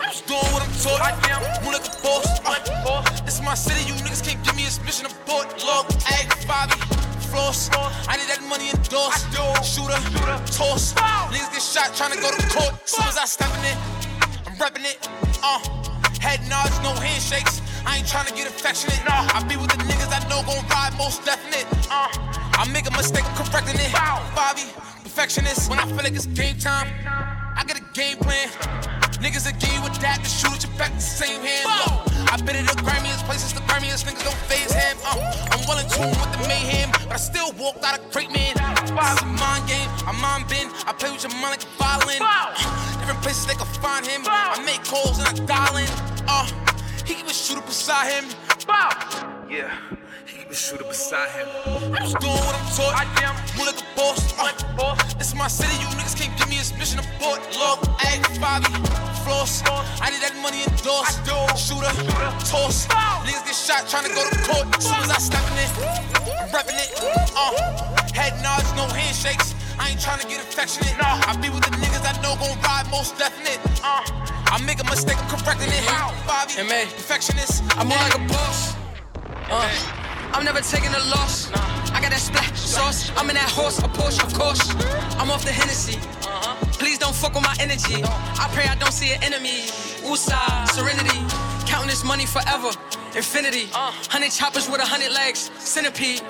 [0.00, 1.00] I'm just doing what I'm taught.
[1.00, 1.64] I am.
[1.64, 2.40] Move like a boss.
[2.44, 3.84] Uh, this is my city.
[3.86, 5.46] You niggas can't give me a mission of port.
[5.64, 6.99] Look, hey, Bobby.
[7.30, 7.70] Floss.
[8.10, 9.30] I need that money endorsed.
[9.62, 9.94] Shooter,
[10.50, 10.94] toss.
[11.30, 12.74] Niggas get shot trying to go to court.
[12.88, 13.78] Soon as I step in it,
[14.46, 14.98] I'm repping it.
[15.42, 15.62] Uh,
[16.18, 17.62] head nods, no handshakes.
[17.86, 19.00] I ain't trying to get affectionate.
[19.06, 21.66] I be with the niggas I know gon' ride most definite.
[21.90, 22.10] Uh,
[22.58, 23.92] I make a mistake, I'm correcting it.
[24.34, 24.66] Bobby,
[25.02, 25.70] perfectionist.
[25.70, 26.88] When I feel like it's game time,
[27.60, 28.48] I got a game plan.
[29.20, 31.68] Niggas that give you a dab to shoot at your back the same hand.
[31.68, 34.96] Look, I been at the grimiest places, the grimiest niggas don't phase him.
[35.04, 35.20] Uh,
[35.52, 38.56] I'm well in tune with the mayhem, but I still walked out a great man.
[38.56, 40.72] Is a mind game, I'm mind bend.
[40.88, 42.24] I play with your mind like a violin.
[42.24, 42.56] Uh,
[42.96, 44.24] different places they can find him.
[44.24, 45.88] I make calls and I dial in.
[46.24, 46.48] Uh,
[47.04, 48.24] he keep shoot up beside him.
[49.52, 49.68] Yeah,
[50.50, 51.48] he keep a shooter beside him.
[51.66, 52.94] I'm just doing what I'm taught.
[52.94, 53.34] I am.
[53.56, 54.34] Move like a boss.
[54.38, 55.72] Uh, this is my city.
[55.78, 57.40] You niggas can't give me a mission of port.
[57.58, 58.70] Look, hey, Bobby.
[59.24, 59.62] Floss.
[60.00, 61.22] I need that money endorsed.
[61.58, 61.92] Shooter.
[62.50, 62.86] Toss.
[63.26, 64.66] Niggas get shot trying to go to court.
[64.76, 65.70] As soon as I step in it,
[66.40, 66.90] I'm repping it.
[67.36, 67.54] Uh,
[68.14, 69.54] head nods, no handshakes.
[69.78, 70.94] I ain't trying to get affectionate.
[71.00, 73.60] I be with the niggas I know gon' ride most definite.
[73.82, 74.04] Uh,
[74.50, 75.84] I make a mistake, I'm correcting it.
[76.26, 76.52] Bobby,
[76.96, 77.62] perfectionist.
[77.78, 78.74] I'm more like a boss.
[79.50, 81.50] Uh, I'm never taking a loss.
[81.92, 83.10] I got that splash sauce.
[83.16, 84.60] I'm in that horse, a Porsche, of course.
[85.18, 85.98] I'm off the Hennessy.
[86.78, 88.02] Please don't fuck with my energy.
[88.04, 89.66] I pray I don't see an enemy.
[90.06, 90.38] Usa,
[90.72, 91.20] serenity.
[91.66, 92.70] Counting this money forever.
[93.14, 93.68] Infinity.
[93.72, 95.50] Hundred choppers with a hundred legs.
[95.58, 96.22] Centipede.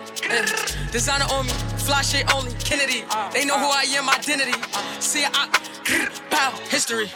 [0.93, 1.53] Designer on me.
[1.79, 2.53] Fly shit only.
[2.65, 3.05] Kennedy.
[3.33, 4.59] They know who I am, identity.
[5.01, 5.49] See, I.
[6.31, 6.51] Bow.
[6.69, 7.11] History.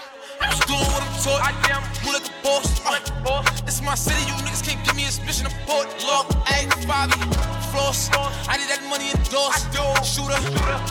[0.45, 1.41] I'm just doing what I'm taught.
[1.41, 1.83] I am.
[2.05, 2.69] Move like a boss.
[2.85, 4.21] Uh, this is my city.
[4.29, 5.89] You niggas can't give me a mission of port.
[6.05, 7.17] Look, hey, Bobby.
[7.73, 8.11] Floss.
[8.47, 9.73] I need that money endorsed.
[10.05, 10.37] Shooter.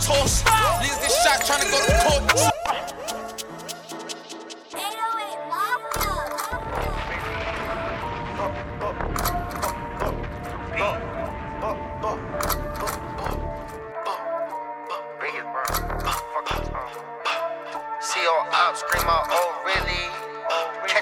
[0.02, 0.42] Toss.
[0.82, 3.03] Niggas get shot trying to go to court.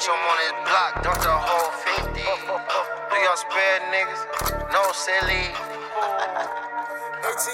[0.01, 1.69] Catch him on his block, dump the whole
[2.09, 2.17] 50.
[2.17, 4.25] Do y'all spare niggas?
[4.73, 5.53] No silly.
[5.93, 6.17] Oh,
[7.21, 7.45] Let's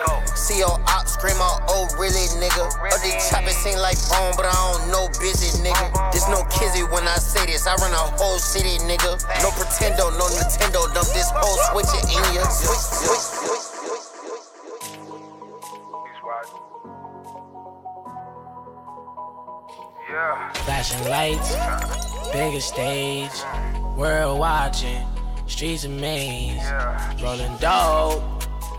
[0.00, 0.24] go.
[0.32, 2.72] See your ops scream out, oh really, nigga?
[2.72, 5.92] All these choppers seem like bone, but I don't know busy, nigga.
[6.08, 7.66] There's no kizzy when I say this.
[7.66, 9.20] I run a whole city, nigga.
[9.44, 10.88] No pretendo, no Nintendo.
[10.96, 12.48] Dump this whole switch it in ya.
[12.48, 13.79] Switch, switch, switch.
[20.10, 21.54] Flashing lights,
[22.32, 23.30] bigger stage,
[23.96, 25.06] world watching,
[25.46, 26.60] streets a maze,
[27.22, 28.22] rolling dope,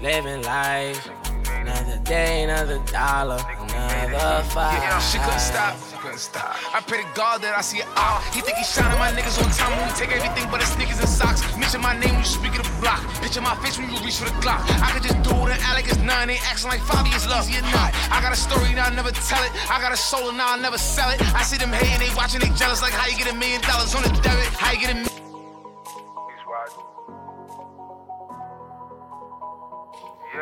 [0.02, 1.21] living life.
[1.60, 4.80] Another day, another dollar, another five.
[4.80, 5.76] Yeah, she couldn't stop.
[5.90, 6.56] She couldn't stop.
[6.74, 8.24] I pray to God that I see it out.
[8.34, 11.00] He think he shining my niggas on time when we take everything but his sneakers
[11.00, 11.42] and socks.
[11.58, 13.02] Mention my name when you speak of the block.
[13.22, 14.62] Picture my face when you reach for the Glock.
[14.82, 16.28] I could just do it and act like it's nine.
[16.28, 17.50] They acting like Fabi is love.
[17.50, 17.94] You're not.
[18.10, 19.52] I got a story now, I never tell it.
[19.70, 21.22] I got a soul and now I never sell it.
[21.36, 22.82] I see them hating, they watching, they jealous.
[22.82, 24.50] Like how you get a million dollars on the debit.
[24.58, 25.11] How you get a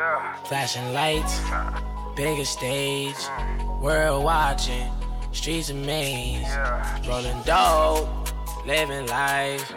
[0.00, 0.34] million.
[0.44, 1.40] Flashing lights,
[2.16, 3.80] bigger stage, mm.
[3.80, 4.90] world watching,
[5.32, 6.48] streets a maze,
[7.06, 8.08] rolling dope,
[8.66, 9.72] living life.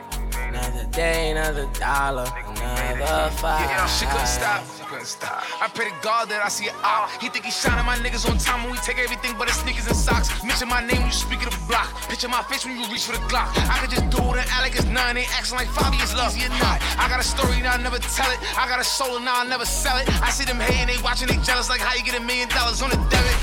[0.54, 2.30] Another day, another dollar,
[2.62, 3.66] another five.
[3.66, 4.62] Yeah, she couldn't stop.
[4.78, 5.42] She couldn't stop.
[5.58, 7.10] I pray to God that I see it out.
[7.18, 9.90] He think he shining my niggas on time when we take everything but his sneakers
[9.90, 10.30] and socks.
[10.46, 11.90] Mention my name when you speak of the block.
[12.06, 13.50] Picture my face when you reach for the Glock.
[13.66, 15.18] I could just do it and act like it's nine.
[15.18, 16.38] They acting like five years love.
[16.38, 16.78] Or not.
[17.02, 18.38] I got a story now I'll never tell it.
[18.54, 20.06] I got a soul and now I never sell it.
[20.22, 22.86] I see them hating, they watching, they jealous like how you get a million dollars
[22.86, 23.34] on a debit.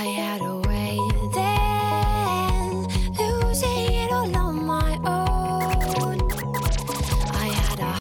[0.00, 0.96] I had a way
[1.34, 2.88] then,
[3.18, 6.16] losing it all on my own.
[7.34, 7.98] I had a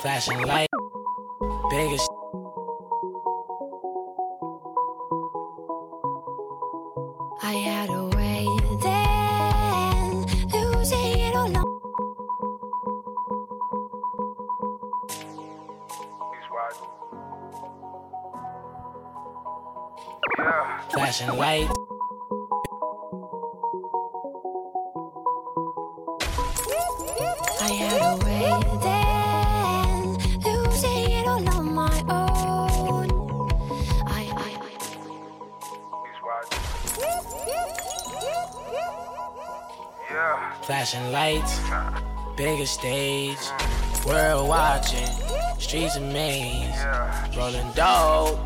[0.00, 0.68] Flashing light,
[1.70, 2.19] biggest.
[21.10, 21.68] Flashing light,
[27.60, 28.46] I had a way
[28.80, 33.10] then, losing it all on my own.
[34.06, 34.54] I, I,
[40.62, 41.58] flashing lights,
[42.36, 43.50] biggest stage,
[44.06, 45.10] world watching,
[45.58, 46.84] streets a maze,
[47.36, 48.38] rolling dope,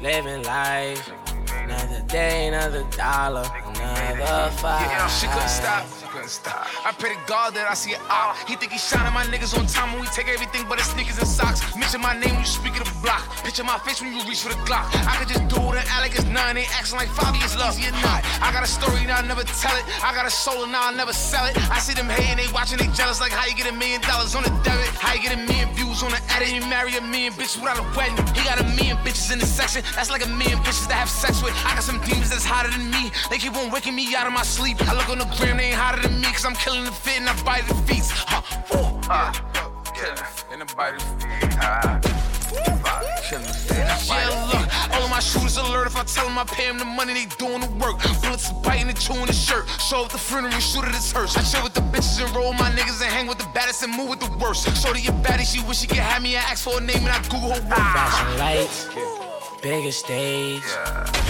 [0.00, 1.23] living life.
[1.62, 3.44] Another day, another dollar,
[3.76, 4.80] another five.
[4.82, 5.93] Yeah, she couldn't stop.
[6.14, 6.70] Couldn't stop.
[6.86, 8.38] I pray to God that I see it out.
[8.46, 11.18] He think he shining my niggas on time when we take everything but his sneakers
[11.18, 11.58] and socks.
[11.74, 13.26] Mention my name when you speak of the block.
[13.42, 14.86] Picture my face when you reach for the Glock.
[15.10, 16.54] I could just do it and act like it's nine.
[16.54, 17.74] They acting like five years love.
[17.74, 18.22] Easy or not.
[18.38, 19.82] I got a story now I never tell it.
[20.06, 21.58] I got a soul and now I never sell it.
[21.66, 24.38] I see them hating, they watching, they jealous like how you get a million dollars
[24.38, 24.86] on a debit.
[25.02, 26.54] How you get a million views on the edit.
[26.54, 28.14] You marry a million bitches without a wedding.
[28.38, 29.82] He got a million bitches in the section.
[29.98, 31.58] That's like a million bitches to have sex with.
[31.66, 33.10] I got some demons that's hotter than me.
[33.30, 34.78] They keep on waking me out of my sleep.
[34.86, 36.28] I look on the gram, they ain't hotter than me.
[36.32, 38.04] Cause I'm killing the fit and I bite the feet.
[38.08, 38.42] Huh.
[38.76, 39.00] Ooh.
[39.08, 39.32] Yeah.
[39.96, 40.52] Yeah.
[40.52, 41.58] And I bite the feet.
[41.60, 42.00] Ah.
[43.28, 43.76] Killing the fit.
[43.76, 45.86] Yeah, look, all of my shooters alert.
[45.86, 47.98] If I tell them I pay them the money, they doing the work.
[48.22, 49.68] Bullets is biting and chewing the shirt.
[49.80, 51.36] Show up the funeral, shoot at his hearse.
[51.36, 53.96] I chill with the bitches and roll my niggas and hang with the baddest and
[53.96, 54.64] move with the worst.
[54.80, 56.98] So to your baddie, she wish she could have me and ask for a name
[57.06, 57.74] and I Google her work.
[57.74, 58.88] Flashing lights,
[59.62, 60.62] biggest stage,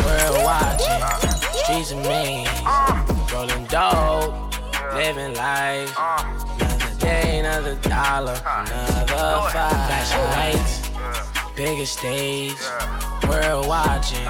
[0.05, 1.19] world watching, ah.
[1.65, 3.05] streets a maze, ah.
[3.33, 4.54] rolling dope,
[4.93, 5.95] living life.
[5.97, 9.87] Another day, another dollar, another five.
[9.87, 10.91] Flashing lights,
[11.57, 12.55] biggest stage,
[13.29, 14.29] world watching,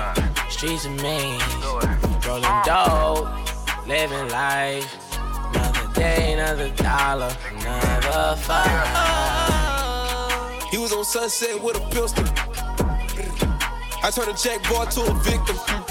[0.49, 1.43] streets a maze,
[2.27, 3.29] rolling dope,
[3.87, 4.87] living life.
[5.55, 9.65] Another day, another dollar, another five.
[10.71, 12.25] He was on Sunset with a pistol.
[14.03, 15.84] I turned a jack boy to a victim.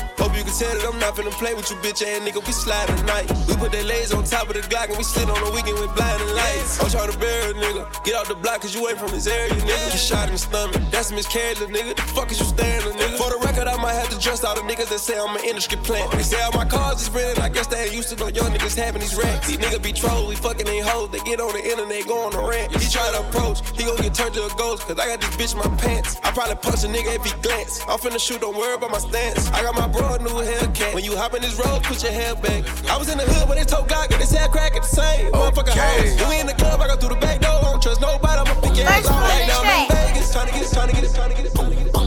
[0.53, 2.37] You tell that I'm not finna play with you, bitch ass nigga.
[2.45, 3.25] We slide tonight.
[3.49, 5.81] We put that lays on top of the Glock and we slid on the weekend
[5.81, 6.77] with blinding lights.
[6.77, 7.89] I'm trying to bury a nigga.
[8.05, 9.89] Get out the block cause you ain't from this area, nigga.
[9.89, 10.77] Get shot in the stomach.
[10.93, 11.97] That's miscarriage, nigga.
[11.97, 13.17] The fuck is you staring, nigga?
[13.17, 15.41] For the record, I might have to dress all the niggas that say I'm an
[15.43, 16.11] industry plant.
[16.11, 17.41] They say all my cars is rented.
[17.41, 19.47] I guess they ain't used to no young niggas having these racks.
[19.47, 21.09] These niggas be trolls, we fucking ain't hoes.
[21.09, 22.69] They get on the internet, go on a rant.
[22.77, 24.85] He try to approach, he gon' get turned to a ghost.
[24.85, 26.21] Cause I got this bitch in my pants.
[26.21, 27.81] I probably punch a nigga if he glance.
[27.89, 29.49] I'm finna shoot, don't worry about my stance.
[29.49, 30.93] I got my bro a Hellcat.
[30.93, 32.63] When you hop in this road, put your hair back.
[32.89, 34.87] I was in the hood when they told God, get his head crack at the
[34.87, 35.31] same.
[35.31, 36.19] Motherfucker hoes.
[36.19, 37.51] When we in the club, I go through the back door.
[37.51, 39.21] I don't trust nobody, I'ma pick your ass off.
[39.21, 40.35] Right now, I'm in Vegas.
[40.35, 42.02] Tryna get it, tryna get it, tryna get it, tryna get it.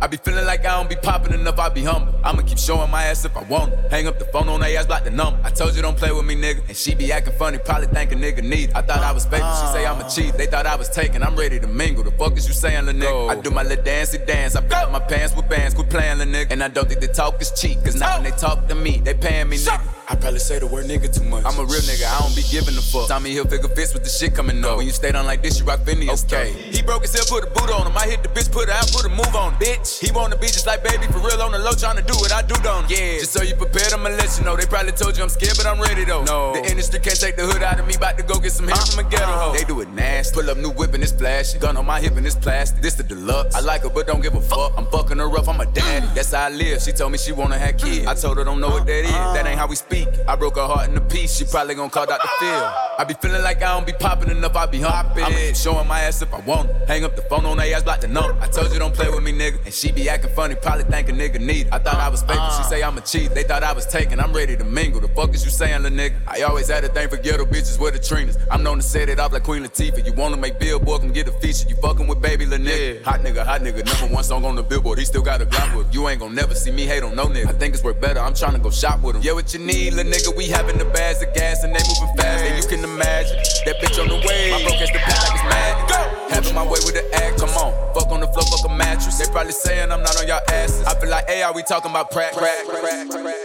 [0.00, 2.14] I be feeling like I don't be popping enough, I be humble.
[2.22, 3.90] I'ma keep showing my ass if I want it.
[3.90, 5.40] Hang up the phone on their ass, block the number.
[5.42, 6.68] I told you don't play with me, nigga.
[6.68, 8.76] And she be acting funny, probably think a nigga need it.
[8.76, 10.34] I thought I was fake, she say I'm a cheat.
[10.34, 12.04] They thought I was taken, I'm ready to mingle.
[12.04, 13.30] The fuck is you saying, lil' nigga?
[13.30, 16.28] I do my little dancey dance, I up my pants with bands, quit playing, lil'
[16.28, 16.52] nigga.
[16.52, 18.98] And I don't think the talk is cheap, cause now when they talk to me,
[18.98, 19.97] they paying me, nigga.
[20.10, 21.44] I probably say the word nigga too much.
[21.44, 23.08] I'm a real nigga, I don't be giving a fuck.
[23.08, 24.78] Tommy figure fits with the shit coming up.
[24.78, 26.24] When you stay down like this, you rock Phineas.
[26.24, 26.52] Okay.
[26.72, 27.92] He broke his hip, put a boot on him.
[27.92, 29.52] I hit the bitch, put her out, put a move on.
[29.60, 32.32] Bitch, he wanna be just like baby, for real on the low, tryna do what
[32.32, 34.56] I do, don't Yeah, just so you prepared, I'ma let you know.
[34.56, 36.24] They probably told you I'm scared, but I'm ready though.
[36.24, 37.92] No, the industry can't take the hood out of me.
[37.94, 39.52] About to go get some hits from a ghetto hoe.
[39.52, 40.32] They do it nasty.
[40.40, 41.58] Pull up new whip and it's flashy.
[41.58, 42.80] Gun on my hip and it's plastic.
[42.80, 43.54] This the deluxe.
[43.54, 44.72] I like her, but don't give a fuck.
[44.78, 46.06] I'm fucking her up, I'm a daddy.
[46.14, 46.80] That's how I live.
[46.80, 48.06] She told me she wanna have kids.
[48.06, 49.10] I told her don't know what that is.
[49.10, 49.97] That ain't how we speak.
[50.26, 52.28] I broke her heart into piece, she probably gon' call Dr.
[52.38, 52.72] Phil.
[52.98, 55.24] I be feeling like I don't be popping enough, I be hopping.
[55.24, 56.70] I'm showing my ass if I want.
[56.70, 56.88] it.
[56.88, 58.36] Hang up the phone on they ass, block the number.
[58.40, 59.64] I told you don't play with me, nigga.
[59.64, 61.72] And she be acting funny, probably think a nigga need it.
[61.72, 63.30] I thought I was faking, she say I'm a cheat.
[63.34, 65.00] They thought I was taking, I'm ready to mingle.
[65.00, 66.16] The fuck is you saying, little nigga?
[66.26, 68.36] I always had a thing for ghetto bitches with the trainers.
[68.50, 70.04] I'm known to set it off like Queen Latifah.
[70.04, 71.68] You wanna make billboard, come get a feature.
[71.68, 73.02] You fucking with baby, little nigga.
[73.04, 74.98] Hot nigga, hot nigga, number one song on the billboard.
[74.98, 75.94] He still got a Glock with.
[75.94, 77.46] You ain't gon' never see me hate on no nigga.
[77.46, 79.22] I think it's work better, I'm tryna go shop with him.
[79.22, 80.36] Yeah, what you need, nigga?
[80.36, 83.76] We having the bags of gas and they moving fast, and you can imagine that
[83.80, 84.50] bitch on the way.
[84.50, 85.88] My bro catch the bitch like it's mad.
[85.88, 86.34] Go!
[86.34, 87.72] Having my way with the act, come on.
[87.94, 89.18] Fuck on the floor, fuck a mattress.
[89.18, 90.84] They probably saying I'm not on y'all asses.
[90.84, 93.36] I feel like, hey, are we talking about crack, crack, crack, crack?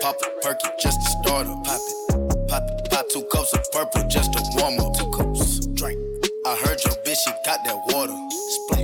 [0.00, 1.64] Pop a perky just to start up.
[1.64, 2.48] Pop it.
[2.48, 2.90] Pop it.
[2.90, 4.96] Pop two cups of purple just to warm up.
[4.96, 5.66] Two cups.
[5.74, 5.98] Drink.
[6.46, 8.14] I heard your bitch, she got that water.
[8.30, 8.75] Splash.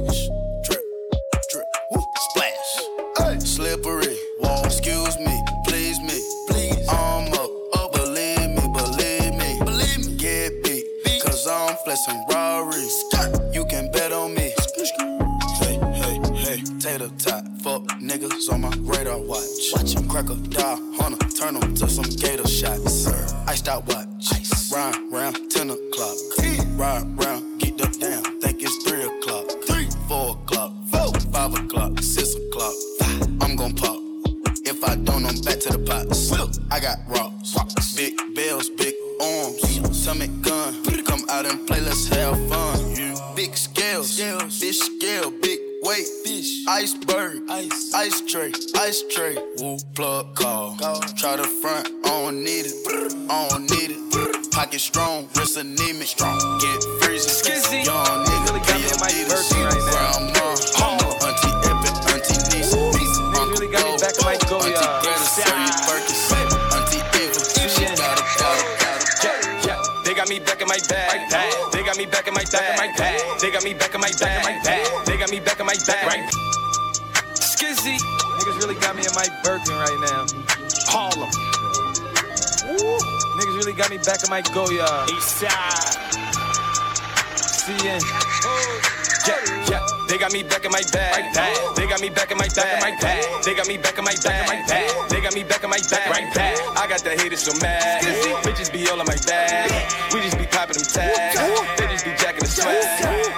[20.13, 21.29] Watch him crack a die hunter.
[21.29, 23.07] Turn them to some gator shots.
[23.47, 24.12] Iced out watch.
[83.65, 85.07] Really got me back in my Goya.
[85.07, 85.51] East side.
[87.63, 88.03] CN.
[89.23, 89.87] Yeah, yeah.
[90.09, 91.33] They got me back in my bag.
[91.77, 92.83] They got me back in my bag.
[93.45, 94.49] They got me back in my bag.
[95.09, 96.59] They got me back in my bag.
[96.77, 98.03] I got the haters so mad.
[98.43, 99.71] Bitches be all on my bag.
[100.13, 101.39] We just be popping them tags.
[101.79, 102.83] They just be jacking the swag.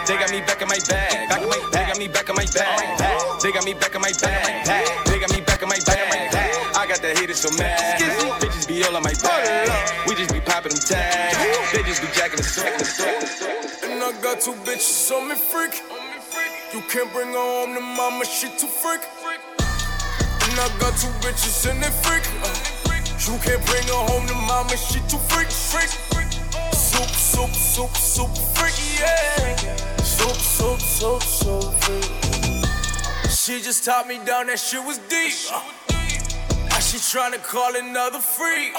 [0.07, 1.29] They got me back in my bag.
[1.73, 3.41] They got me back in my bag.
[3.43, 5.05] They got me back in my bag.
[5.05, 6.75] They got me back in my bag.
[6.75, 8.44] I got the haters so mad.
[8.87, 10.09] All on my bag.
[10.09, 11.37] We just be popping them tags.
[11.73, 13.91] They just be jacking the swag.
[13.91, 15.81] And I got two bitches on me freak.
[16.75, 19.01] You can't bring her home to mama, she too freak.
[19.25, 22.25] And I got two bitches in they freak.
[23.25, 25.49] You can't bring her home to mama, she too freak.
[25.49, 25.89] Freak.
[26.75, 29.57] Soup, soup, soup, soup, freaky, yeah.
[30.03, 33.31] Soup, soup, soup, soup, freak.
[33.31, 35.94] She just taught me down that shit was deep.
[36.95, 38.71] She tryna call another freak.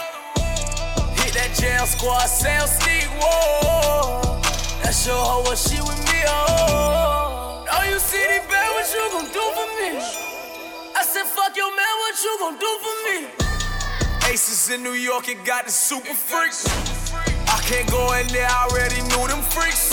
[1.19, 4.39] Hit that jail squad, sound sneak, whoa.
[4.81, 7.65] That's your hoe, what she with me, oh.
[7.67, 9.99] Now you see the bad, what you gon' do for me?
[10.95, 14.31] I said, fuck your man, what you gon' do for me?
[14.31, 16.63] Aces in New York, it got the super freaks.
[17.51, 19.91] I can't go in there, I already knew them freaks.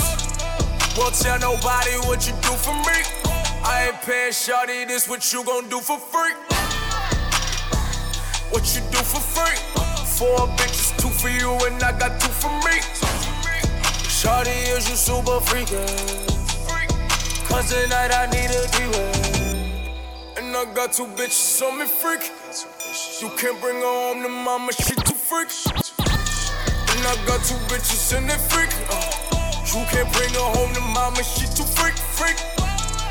[0.96, 3.02] Won't tell nobody what you do for me.
[3.66, 6.34] I ain't paying shawty, this what you gon' do for free.
[8.52, 9.56] What you do for free?
[10.04, 12.76] Four bitches, two for you, and I got two for me.
[14.12, 15.88] Shawty, is you super freakin'?
[17.48, 19.92] Cause tonight I need a D-Way.
[20.36, 22.30] And I got two bitches on me freak.
[23.22, 25.48] You can't bring her home to mama, she too freak.
[26.92, 28.68] And I got two bitches in that freak.
[28.92, 29.00] Uh,
[29.64, 32.36] you can't bring her home to mama, she too freak, freak.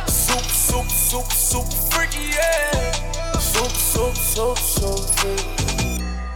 [0.07, 3.30] Soup, soup, soup, soup, freaky, yeah.
[3.61, 5.45] Soup, soup, soup, soup, freak.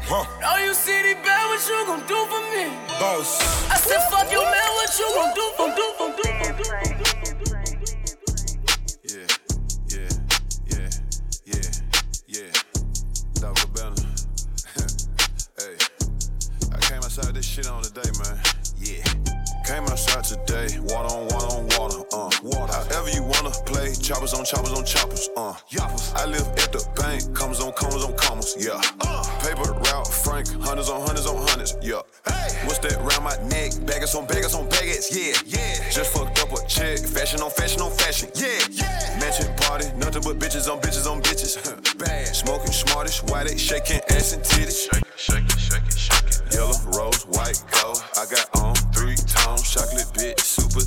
[0.03, 0.25] Huh.
[0.39, 2.69] Now you see the bad, what you gon' do for me?
[2.99, 3.41] Boss.
[3.71, 6.69] I said, fuck your man, what you gon' do for, do for, do for, do.
[9.09, 9.27] Yeah,
[9.89, 10.09] yeah,
[10.67, 10.89] yeah,
[11.47, 11.71] yeah,
[12.27, 12.51] yeah.
[13.41, 13.67] Dr.
[13.73, 14.05] Banner.
[15.57, 15.77] hey,
[16.73, 18.37] I came outside this shit on today, man.
[18.77, 19.01] Yeah.
[19.65, 22.29] Came outside today, water on water on water, uh.
[22.43, 22.73] Water.
[22.93, 25.55] However you wanna play, choppers on choppers on choppers, uh.
[25.69, 26.13] Yoppers.
[26.13, 26.74] I live at the
[27.05, 28.81] bank, commas on commas on commas, yeah.
[29.01, 29.23] Uh.
[29.41, 32.01] Paper route, Frank, hundreds on hundreds on hundreds, yeah.
[32.25, 32.49] Hey.
[32.65, 33.71] What's that round my neck?
[33.85, 35.37] Baggers on baggers on baggers, yeah.
[35.45, 35.89] Yeah.
[35.91, 38.59] Just fucked up a check, fashion on fashion on fashion, yeah.
[38.71, 39.19] Yeah.
[39.19, 41.53] Mansion party, nothing nothing but bitches on bitches on bitches.
[41.99, 42.35] Bad.
[42.35, 44.89] Smoking smartish, why they shaking ass and titties?
[44.89, 46.53] Shake it, shake it, shake it, shake it.
[46.53, 48.01] Yellow, rose, white, gold.
[48.17, 50.85] I got on three tones, chocolate bitch, super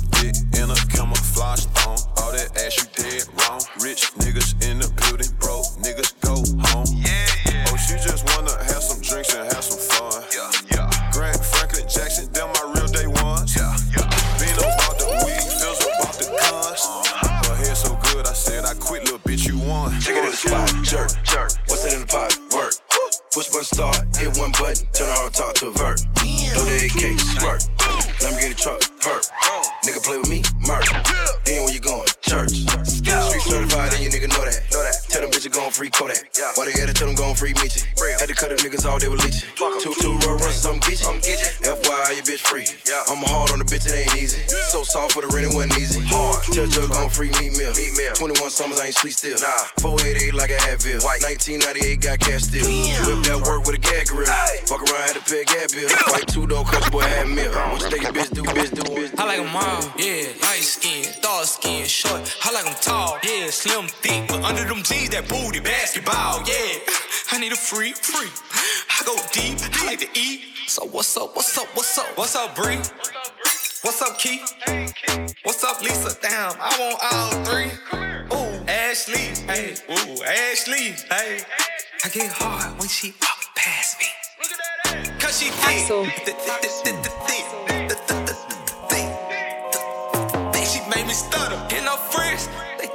[48.89, 49.37] ain't sleep still.
[49.37, 49.69] Nah.
[49.85, 50.99] 488 like a Advil.
[51.05, 52.65] 1998 got cash still.
[52.65, 54.25] Whip that work with a gag grill.
[54.65, 55.89] Fuck around, had to pay a gag bill.
[56.09, 57.53] Fight two door, country boy had meal.
[57.53, 59.21] What you think your bitch do, bitch do, bitch do.
[59.21, 60.33] I like 'em all, yeah.
[60.41, 62.25] Light skin, dark skin, short.
[62.43, 63.49] I like like 'em tall, yeah.
[63.49, 66.81] Slim, thick, but under them jeans, that booty, basketball, yeah.
[67.31, 68.31] I need a free, free.
[68.89, 70.41] I go deep, I like to eat.
[70.67, 72.09] So what's up, what's up, what's up?
[72.17, 72.81] What's up, Bree?
[73.81, 74.53] What's up, Keith?
[75.43, 76.17] What's up, Lisa?
[76.21, 78.08] Damn, I want all three.
[78.89, 81.41] Ooh, Ashley, hey, ooh, Ashley, hey.
[82.03, 84.07] I get hard when she walk past me.
[84.41, 84.95] Look at that.
[84.95, 85.23] ass.
[85.23, 85.51] Cause she
[88.89, 90.65] thick.
[90.65, 91.75] She made me stutter.
[91.75, 92.89] In her friends, they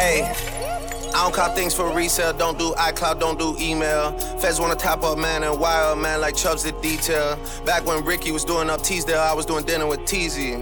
[0.00, 0.22] Hey.
[1.12, 4.12] I don't cop things for resale, don't do iCloud, don't do email.
[4.38, 7.38] Feds wanna top up man and wire man like Chubbs did detail.
[7.66, 10.56] Back when Ricky was doing up Teasdale, I was doing dinner with Teasy.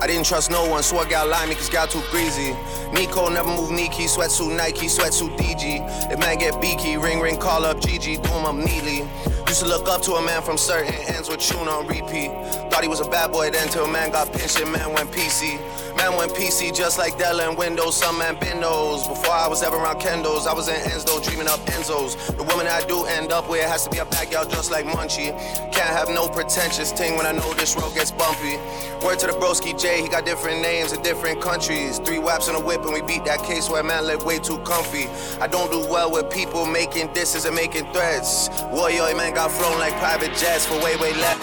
[0.00, 2.54] I didn't trust no one, swore gal lie me cause gal too greasy.
[2.92, 6.12] Nico never move Nike, sweatsuit Nike, sweatsuit DG.
[6.12, 9.00] If man get beaky, ring ring, call up GG, do him up neatly.
[9.48, 12.30] Used to look up to a man from certain ends with tune on repeat.
[12.68, 15.58] Thought he was a bad boy then till man got pinched and man went PC.
[15.96, 19.08] Man went PC just like Dell and Windows, some man been those.
[19.08, 22.36] Before I was ever around Kendos, I was in Enzo, dreaming up Enzos.
[22.36, 25.32] The woman I do end up with has to be a gal just like Munchie.
[25.72, 28.58] Can't have no pretentious ting when I know this road gets bumpy.
[29.02, 31.98] Word to the broski J, he got different names in different countries.
[32.00, 34.58] Three waps on a whip and we beat that case where man live way too
[34.58, 35.06] comfy.
[35.40, 38.50] I don't do well with people making disses and making threats.
[38.70, 41.38] Warrior man got flown like private jets for way, way less.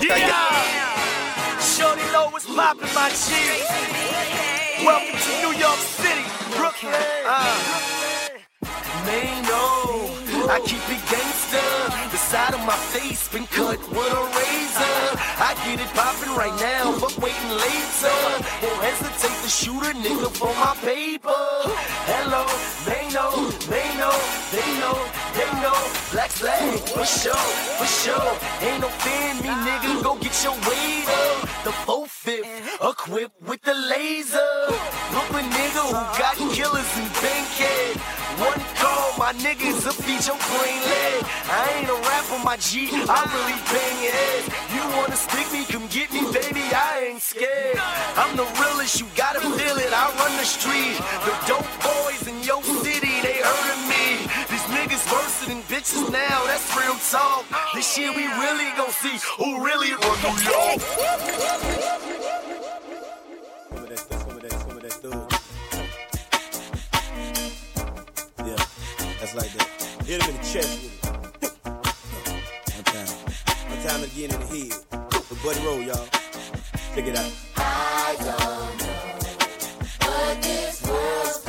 [0.00, 1.60] Yeah!
[1.60, 3.30] Shorty know what's poppin', my G.
[4.84, 6.26] Welcome to New York City,
[6.58, 6.98] Brooklyn.
[7.22, 7.46] Uh.
[9.06, 9.62] Mano,
[10.50, 11.62] I keep it gangsta.
[12.10, 14.98] The side of my face been cut with a razor.
[15.38, 18.18] I get it poppin' right now, but waiting later.
[18.66, 21.46] Won't hesitate to shoot a nigga for my paper.
[22.10, 22.42] Hello,
[22.82, 23.30] they know,
[23.70, 24.16] they know,
[24.50, 25.21] they know.
[26.12, 27.48] Black flag, for sure,
[27.80, 28.32] for sure.
[28.60, 30.02] Ain't no fear me, nigga.
[30.02, 31.48] Go get your weight up.
[31.64, 32.46] The 4 fifth,
[32.82, 34.52] equipped with the laser.
[35.10, 37.96] Brooklyn nigga who got killers in Bankhead.
[38.44, 41.24] One call, my niggas a feature plain lead.
[41.48, 44.42] I ain't a rapper, my G, I really bang your head.
[44.74, 47.80] You wanna stick me, come get me, baby, I ain't scared.
[48.20, 50.96] I'm the realest, you gotta feel it, I run the street.
[51.24, 53.31] The dope boys in your city, they.
[55.02, 57.44] These niggas worse than bitches now, that's real talk.
[57.74, 60.80] This shit we really gon' see who really run New York.
[63.68, 65.02] Some of that, some of that, some of that,
[68.38, 68.60] yeah,
[69.20, 69.68] that's like that.
[70.06, 70.94] Hit him in the chest with
[71.42, 71.52] it.
[71.64, 71.82] One
[72.84, 73.08] time.
[73.70, 74.72] One time again in the head.
[75.30, 76.06] With Buddy Roll, y'all.
[76.94, 77.32] Check it out.
[77.56, 78.96] I don't know
[80.06, 81.41] what this world's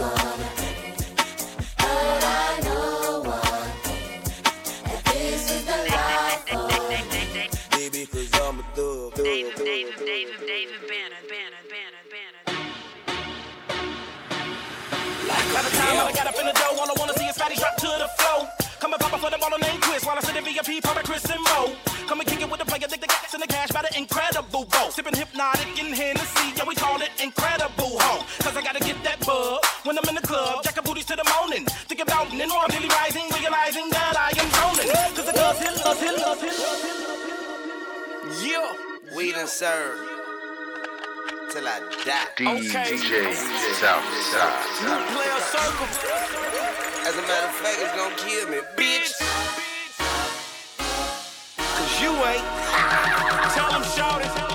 [16.14, 18.48] got up in the dough, all I wanna see is fatty drop to the flow.
[18.80, 20.98] Come and pop up for the ball named Chris while I sit in VIP, pop
[21.04, 21.74] Chris and Mo.
[22.08, 23.98] Come and kick it with the player, dig the gas and the cash by the
[23.98, 24.90] incredible bow.
[24.90, 28.24] Sipping hypnotic in Hennessy, yeah, we call it incredible ho.
[28.44, 31.28] Cause I gotta get that bug when I'm in the club, jack booties to the
[31.40, 31.66] morning.
[31.88, 34.92] Think about and more, really rising, realizing that I am zoning.
[35.16, 38.44] Cause the girls hit, love, hit, love, hit, love, hit, love.
[38.44, 40.23] Yeah, we done served.
[41.54, 42.34] Till I die.
[42.36, 43.34] DJ
[43.78, 44.58] Southside.
[44.82, 45.86] New player circle.
[47.06, 49.14] As a matter of fact, it's gonna kill me, bitch.
[51.58, 52.44] Cause you ain't.
[53.54, 54.53] Tell them shout it.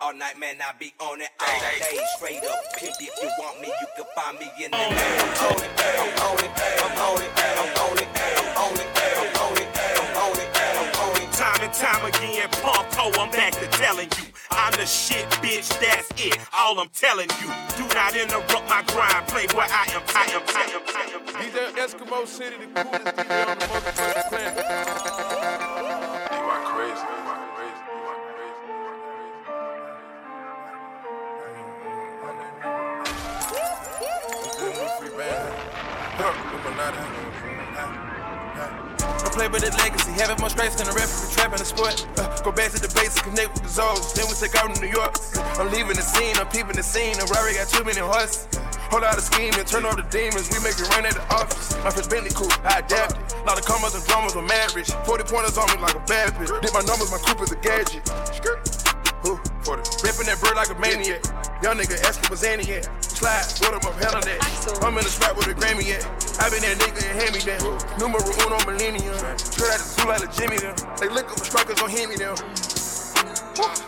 [0.00, 0.56] all night, man.
[0.60, 1.98] I be on it all day.
[2.16, 2.94] Straight up pimp.
[3.00, 4.92] If you want me, you can find me in the name.
[4.92, 6.50] I'm on it, I'm on it,
[6.82, 10.48] I'm on it, I'm on it, I'm on it, I'm on it, I'm on it,
[10.56, 11.32] I'm on it.
[11.32, 14.24] Time and time again, Pompo, I'm back to telling you.
[14.50, 16.38] I'm the shit, bitch, that's it.
[16.54, 17.48] All I'm telling you.
[17.76, 19.26] Do not interrupt my grind.
[19.28, 21.22] Play where I am, I am, I am, I am.
[21.26, 21.52] I am.
[21.52, 25.15] DJ Eskimo City, the coolest DJ on the motherfucking planet.
[39.36, 41.92] Play with the legacy, having more stripes than a referee, trapping the sport.
[42.16, 44.16] Uh, go back to the basics, connect with the zones.
[44.16, 45.12] Then we take out New York.
[45.60, 47.20] I'm leaving the scene, I'm peeping the scene.
[47.20, 48.48] And Rory got too many horses.
[48.88, 50.48] Hold out a scheme and turn off the demons.
[50.48, 51.76] We make it run at the office.
[51.84, 53.20] My first Bentley coupe, I adapted.
[53.44, 54.88] lot of commas and dramas, mad rich.
[55.04, 56.48] 40 pointers on me like a bad bitch.
[56.64, 58.08] Did my numbers, my coupe is a gadget.
[59.20, 59.36] Who?
[59.68, 59.84] 40.
[60.00, 61.20] Ripping that bird like a maniac.
[61.62, 62.84] Young nigga asking what's Annie at.
[63.02, 64.44] Slide, what up, hell on that.
[64.84, 66.04] I'm in the spot with a Grammy at.
[66.36, 67.64] I been that nigga and hand me that.
[67.96, 69.16] Numero uno millennium.
[69.40, 70.76] Straight out the school like a Jimmy them.
[71.00, 72.36] They look up for strikers on Hemi them.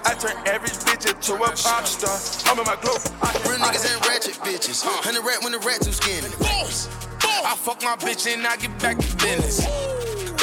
[0.08, 2.16] I turn every bitch into a pop star.
[2.48, 2.96] I'm in my glow.
[3.44, 4.80] Real niggas ain't ratchet bitches.
[4.82, 6.32] Hundred rat when the rat too skinny.
[6.40, 9.97] I fuck my bitch and I get back to business.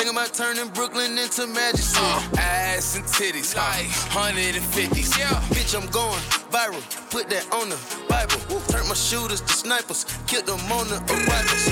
[0.06, 2.06] Think about turning Brooklyn into Magic City.
[2.38, 5.18] ass and titties, like 150s.
[5.18, 5.30] Yeah.
[5.50, 6.80] Bitch, I'm going viral.
[7.10, 8.38] Put that on the Bible.
[8.68, 10.06] Turn my shooters to snipers.
[10.28, 11.66] Killed them on the arrivals.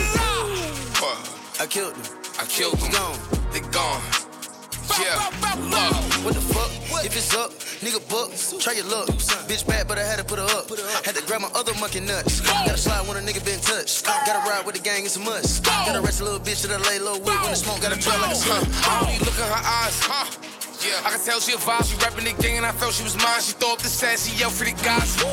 [1.62, 2.18] I killed them.
[2.40, 2.92] I killed them.
[2.92, 3.20] Gone.
[3.52, 4.33] They gone.
[5.00, 5.18] Yeah,
[5.70, 5.94] look.
[6.24, 6.72] What the fuck?
[7.04, 7.52] If it's up,
[7.84, 8.32] nigga buck,
[8.62, 9.08] try your luck.
[9.50, 10.70] Bitch bad, but I had to put her up.
[11.04, 12.40] Had to grab my other monkey nuts.
[12.42, 14.06] Gotta slide when a nigga been touched.
[14.06, 15.66] Gotta ride with the gang, it's a must.
[15.66, 18.20] Gotta rest a little bitch that I lay low with when the smoke gotta trail
[18.22, 18.64] like a sun.
[18.88, 20.32] I don't look in her eyes, huh?
[20.80, 23.04] Yeah, I can tell she a vibe, she rapping the gang and I felt she
[23.04, 23.42] was mine.
[23.42, 25.20] She throw up the sass, she yell for the guys.
[25.20, 25.28] Uh,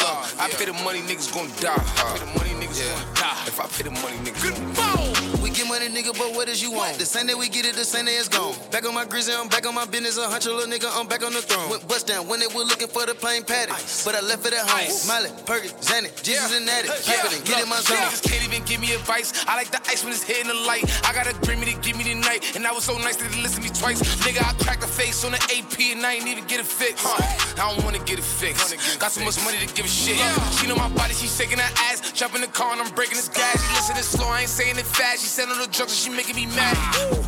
[0.00, 1.76] look, I pay the money, niggas gon' die.
[1.76, 3.44] I pay the money, niggas gon' die.
[3.48, 5.13] If I pay the money, niggas gon' die.
[5.54, 6.98] Get money, nigga, but what is you want?
[6.98, 8.58] The same day we get it, the same day it's gone.
[8.72, 10.18] Back on my grizzly, I'm back on my business.
[10.18, 11.70] A hunch a little nigga, I'm back on the throne.
[11.70, 13.70] Went bust down when they were looking for the plain patty.
[14.02, 14.90] But I left it at home.
[15.06, 16.90] Miley, Perkins, Xanny, Jesus and Natty.
[16.90, 18.02] It and get in my zone.
[18.02, 19.30] Niggas can't even give me advice.
[19.46, 20.90] I like the ice when it's hitting the light.
[21.06, 22.56] I got a dream to give me the night.
[22.58, 24.02] And I was so nice that they listen to me twice.
[24.26, 27.06] Nigga, I cracked the face on the AP and I ain't even get it fixed.
[27.06, 28.74] I don't wanna get it fixed.
[28.98, 30.18] Got so much money to give a shit.
[30.18, 30.34] Yeah.
[30.58, 32.10] She know my body, she shaking her ass.
[32.10, 33.54] Jump in the car and I'm breaking this gas.
[33.54, 35.22] She listen slow, I ain't saying it fast.
[35.22, 36.76] She said on the drugs and she making me mad.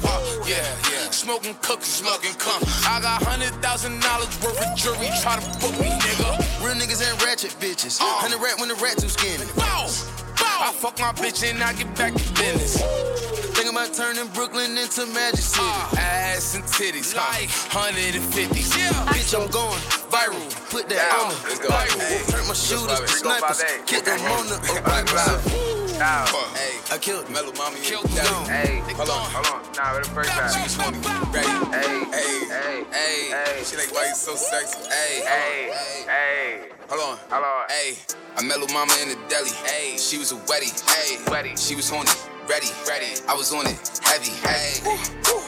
[0.05, 1.11] Uh, yeah, yeah.
[1.11, 2.63] Smoking cookies, smoking cum.
[2.87, 5.11] I got hundred thousand dollars worth of jewelry.
[5.21, 6.31] Try to book me, nigga.
[6.65, 7.99] Real niggas ain't ratchet bitches.
[8.01, 9.45] Hundred rat when the rat too skinny.
[10.39, 12.81] I fuck my bitch and I get back to business.
[13.57, 15.67] Think about turning Brooklyn into Magic City.
[15.97, 18.77] ass and titties, like 150s.
[18.77, 18.91] Yeah.
[19.13, 19.81] Bitch, I'm going
[20.13, 20.71] viral.
[20.71, 22.01] Put that on the Bible.
[22.31, 23.65] Turn my shooters to snipers.
[23.87, 26.57] Kill them on the arrivals.
[26.57, 27.31] Hey, I killed.
[27.31, 28.09] Mellow mama, killed.
[28.11, 29.73] Hey, hold on, hold on.
[29.77, 30.51] Nah, where the first time?
[30.63, 30.99] She's funny.
[31.33, 31.49] Ready?
[31.73, 33.65] Hey, Hey, hey, hey, hey.
[33.65, 34.79] She like, why you so sexy?
[34.89, 36.69] Hey, hey, hey.
[36.89, 37.19] Hold on.
[37.31, 37.69] Hold on.
[37.69, 37.97] Hey,
[38.37, 39.51] I met little mama in the deli.
[39.65, 40.71] Hey, she was a wetty.
[40.95, 41.55] Hey.
[41.57, 42.11] She was horny.
[42.49, 43.19] Ready, ready.
[43.27, 44.31] I was on it, heavy.
[44.47, 44.79] Hey,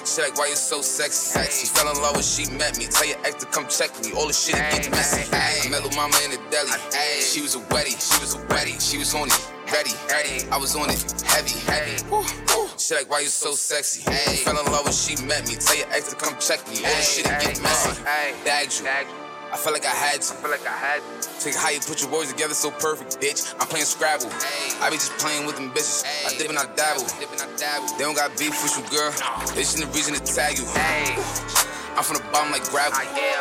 [0.05, 1.39] she like, why you so sexy?
[1.39, 1.67] Sexy.
[1.69, 2.87] Fell in love when she met me.
[2.87, 4.11] Tell your ex to come check me.
[4.19, 5.23] All the shit get messy.
[5.31, 6.71] hey, I met little mama in the deli.
[6.91, 7.21] Hey.
[7.21, 7.95] She was a wetty.
[7.95, 8.83] She was a wetty.
[8.83, 9.31] She was horny.
[9.71, 10.43] Ready, ready.
[10.51, 12.03] I was on it, heavy, heavy.
[12.79, 14.03] She like, why you so sexy?
[14.03, 14.43] Hey.
[14.43, 15.55] Fell in love when she met me.
[15.55, 16.83] Tell your ex to come check me.
[16.83, 18.03] All the shit get messy.
[18.03, 18.89] Hey, Bagged you.
[19.53, 20.35] I felt like I had to.
[20.35, 21.03] I feel like I had
[21.41, 23.55] Take how you put your words together so perfect, bitch.
[23.61, 24.27] I'm playing Scrabble.
[24.83, 26.03] I be just playing with them bitches.
[26.27, 27.07] I dip and I dabble.
[27.97, 29.13] They don't got beef with you, girl.
[29.55, 30.67] They just need a reason to tag you.
[31.95, 32.99] I'm from the bottom like gravel.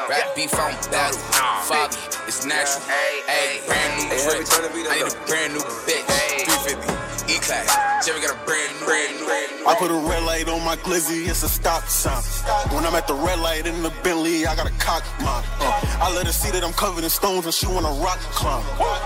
[0.09, 1.17] Rap beef, I don't battle.
[1.65, 2.85] Fabi, it's natural.
[3.25, 4.45] Hey, brand new drip.
[4.85, 6.05] I need a brand new bitch.
[6.45, 7.07] 350.
[7.27, 8.05] E-Class.
[8.05, 9.67] Jerry got a brand new, brand new, brand new.
[9.67, 12.23] I put a red light on my glizzy, it's a stop sign.
[12.73, 15.43] When I'm at the red light in the Bentley, I got a cock mine.
[15.59, 18.63] Uh, I let her see that I'm covered in stones and she wanna rock climb.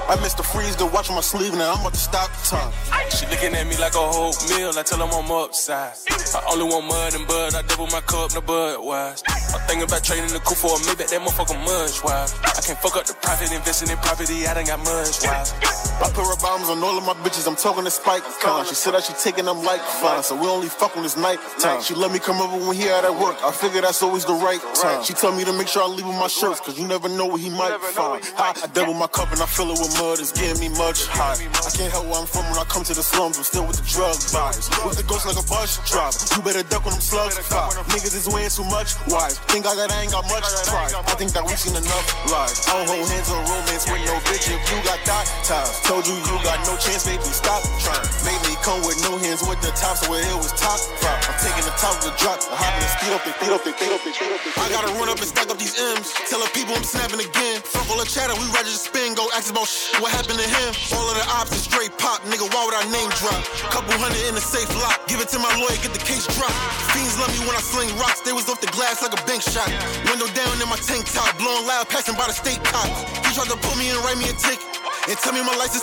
[0.10, 2.74] I missed the freeze to watch my sleeve, now I'm about to stop the time.
[3.10, 4.72] She looking at me like a whole meal.
[4.78, 5.94] I tell them I'm upside.
[6.10, 7.56] I only want mud and bud.
[7.56, 9.24] I double my cup, no bud wise.
[9.28, 11.10] I'm thinking about trading the coupe for a Maybach.
[11.12, 12.34] That motherfucker much wise.
[12.44, 14.48] I can't fuck up the profit, investing in property.
[14.48, 15.91] I done got much wise.
[16.02, 18.66] I put her bombs on all of my bitches, I'm talking to Spike Con.
[18.66, 21.38] She said that she taking them like fine, so we only fuck when it's night
[21.60, 21.82] time.
[21.82, 23.38] She let me come over when he out at work.
[23.46, 25.04] I figure that's always the right time.
[25.06, 27.28] She told me to make sure I leave with my shirts, cause you never know
[27.28, 28.18] what he might find.
[28.34, 31.06] I, I double my cup and I fill it with mud, it's getting me much
[31.06, 31.38] high.
[31.38, 33.78] I can't help where I'm from when I come to the slums, I'm still with
[33.78, 34.74] the drug buyers.
[34.82, 36.18] With the ghost like a bus driver.
[36.34, 37.70] You better duck when them slugs fly.
[37.94, 38.98] Niggas is weighing too much.
[39.06, 39.30] Why?
[39.54, 40.98] Think I got, I ain't got much pride.
[40.98, 42.58] I think that we seen enough lies.
[42.66, 45.91] I don't hold hands on romance with no bitch if you got that ties.
[45.92, 48.00] Told you you got no chance, baby, stop trying.
[48.24, 51.20] Made me come with no hands with the top, so where it was top five.
[51.28, 53.52] I'm taking the top of the drop, I hop in the speed up, they speed
[53.52, 54.56] up, they speed up, they speed up.
[54.56, 56.16] I gotta run up and stack up these M's.
[56.32, 57.60] Tell the people I'm snapping again.
[57.68, 59.20] Fuck all the chatter, we ready to spin.
[59.20, 60.00] Go ask about shit.
[60.00, 60.72] What happened to him?
[60.96, 62.48] All of the ops is straight pop, nigga.
[62.48, 63.44] Why would I name drop?
[63.68, 64.96] Couple hundred in the safe lock.
[65.12, 66.56] Give it to my lawyer, get the case dropped.
[66.96, 68.24] Fiends love me when I sling rocks.
[68.24, 69.68] They was off the glass like a bank shot.
[70.08, 72.96] Window down in my tank top, blowing loud, passing by the state cops.
[73.28, 74.72] He tried to pull me and write me a ticket.
[75.10, 75.81] And tell me my license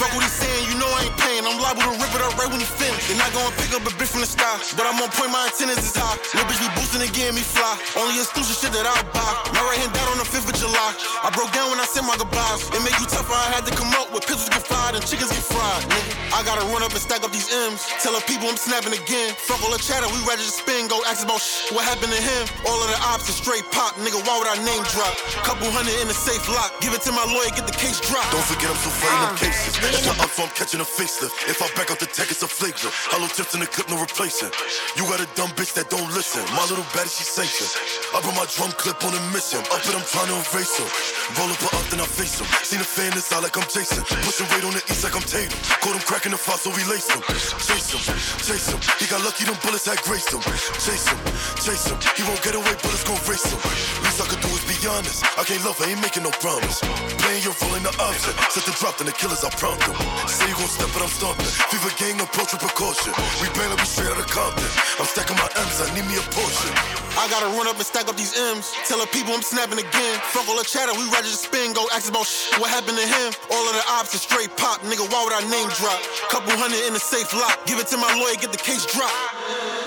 [0.00, 1.44] Fuck what he saying, you know I ain't paying.
[1.44, 3.12] I'm liable to rip it up right when he finished.
[3.12, 4.56] Then I go and pick up a bitch from the sky.
[4.72, 6.16] But I'm on point, my antennas is high.
[6.32, 7.76] Little bitch be boosting and getting me fly.
[8.00, 9.28] Only exclusive shit that I buy.
[9.52, 10.96] My right hand died on the 5th of July.
[11.20, 12.64] I broke down when I said my goodbyes.
[12.72, 15.36] It make you tougher, I had to come up with pistols get fired and chickens
[15.36, 15.84] get fried.
[15.92, 17.84] Nigga, I gotta run up and stack up these M's.
[18.00, 19.36] Tell the people I'm snapping again.
[19.36, 20.88] Fuck all the chatter, we ready to spin.
[20.88, 21.76] Go ask about shit.
[21.76, 22.48] What happened to him?
[22.64, 24.00] All of the ops is straight pop.
[24.00, 25.12] Nigga, why would I name drop?
[25.44, 26.72] Couple hundred in the safe lock.
[26.80, 28.32] Give it to my lawyer, get the case dropped.
[28.32, 28.88] Don't forget I'm so
[29.20, 30.10] fighting them cases.
[30.20, 31.36] Up, so I'm catching a facelift.
[31.48, 32.92] If I back out the tech, it's a flagrant.
[33.12, 34.50] Hollow tips in the clip, no replacing.
[34.96, 36.42] You got a dumb bitch that don't listen.
[36.56, 37.70] My little baddie, she sanctioned.
[38.12, 39.60] I put my drum clip on a mission.
[39.70, 40.88] Up it, I'm trying to erase him.
[41.36, 42.48] Roll up her up, then I face him.
[42.64, 44.02] Seen a fan inside like I'm Jason.
[44.24, 45.56] Pushing weight on the east like I'm Tatum.
[45.80, 47.22] Caught him cracking the file, so we laced him.
[47.30, 48.02] Chase him,
[48.42, 48.80] chase him.
[48.98, 50.42] He got lucky, them bullets had graced him.
[50.80, 51.18] Chase him,
[51.60, 51.98] chase him.
[52.16, 53.60] He won't get away, bullets gon' race him.
[54.02, 55.22] Least I could do is be honest.
[55.38, 56.82] I can't love her, ain't making no promise.
[57.22, 58.36] Playing your role in the object.
[58.50, 59.98] Set the drop, then the killers, I prompt them.
[60.30, 61.50] Say you gon' step, but I'm stomping.
[61.74, 63.10] Fever gang approach with precaution.
[63.42, 64.70] We bang like we straight out of Compton.
[65.02, 66.70] I'm stacking my M's, I need me a portion.
[67.18, 68.70] I gotta run up and stack up these M's.
[68.86, 70.14] Tell the people I'm snapping again.
[70.30, 71.74] Fuck all the chatter, we ready to spin.
[71.74, 72.54] Go ask about shit.
[72.62, 73.34] What happened to him?
[73.50, 74.78] All of the ops is straight pop.
[74.86, 75.98] Nigga, why would I name drop?
[76.30, 77.66] Couple hundred in the safe lock.
[77.66, 79.18] Give it to my lawyer, get the case dropped.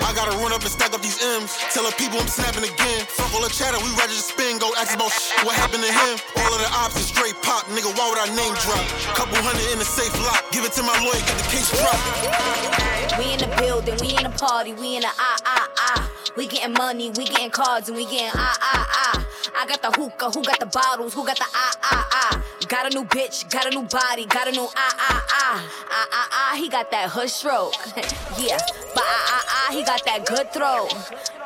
[0.04, 1.56] I gotta run up and stack up these M's.
[1.72, 3.08] Tell the people I'm snapping again.
[3.08, 4.60] Fuck all the chatter, we ready to spin.
[4.60, 5.40] Go ask about shit.
[5.48, 6.20] What happened to him?
[6.44, 7.64] All of the ops is straight pop.
[7.72, 8.84] Nigga, why would I name drop?
[9.16, 10.44] Couple hundred in the safe lock.
[10.52, 12.04] Give it to my lawyer, get the case dropped.
[13.16, 16.10] We in the building, we in the party, we in the ah ah ah.
[16.36, 19.26] We getting money, we getting cards, and we getting ah ah ah.
[19.56, 22.43] I got the hookah, who got the bottles, who got the ah ah ah.
[22.68, 25.70] Got a new bitch, got a new body, got a new ah ah ah.
[25.90, 27.74] Ah ah ah, he got that hood stroke.
[28.38, 28.58] yeah,
[28.94, 30.86] but ah ah ah, he got that good throw.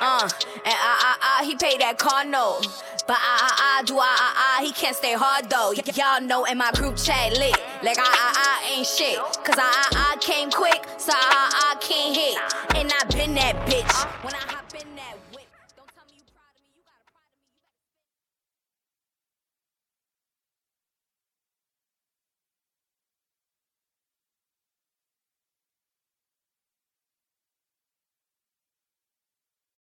[0.01, 2.67] Uh, and ah ah ah, he paid that car note.
[3.07, 5.73] But ah ah ah, do ah ah ah, he can't stay hard though.
[5.77, 7.57] Y- y'all know in my group chat lit.
[7.83, 9.19] Like ah ah ah ain't shit.
[9.43, 12.37] Cause ah ah ah came quick, so ah ah ah can't hit.
[12.77, 13.95] And I been that bitch.
[14.23, 14.68] When I hop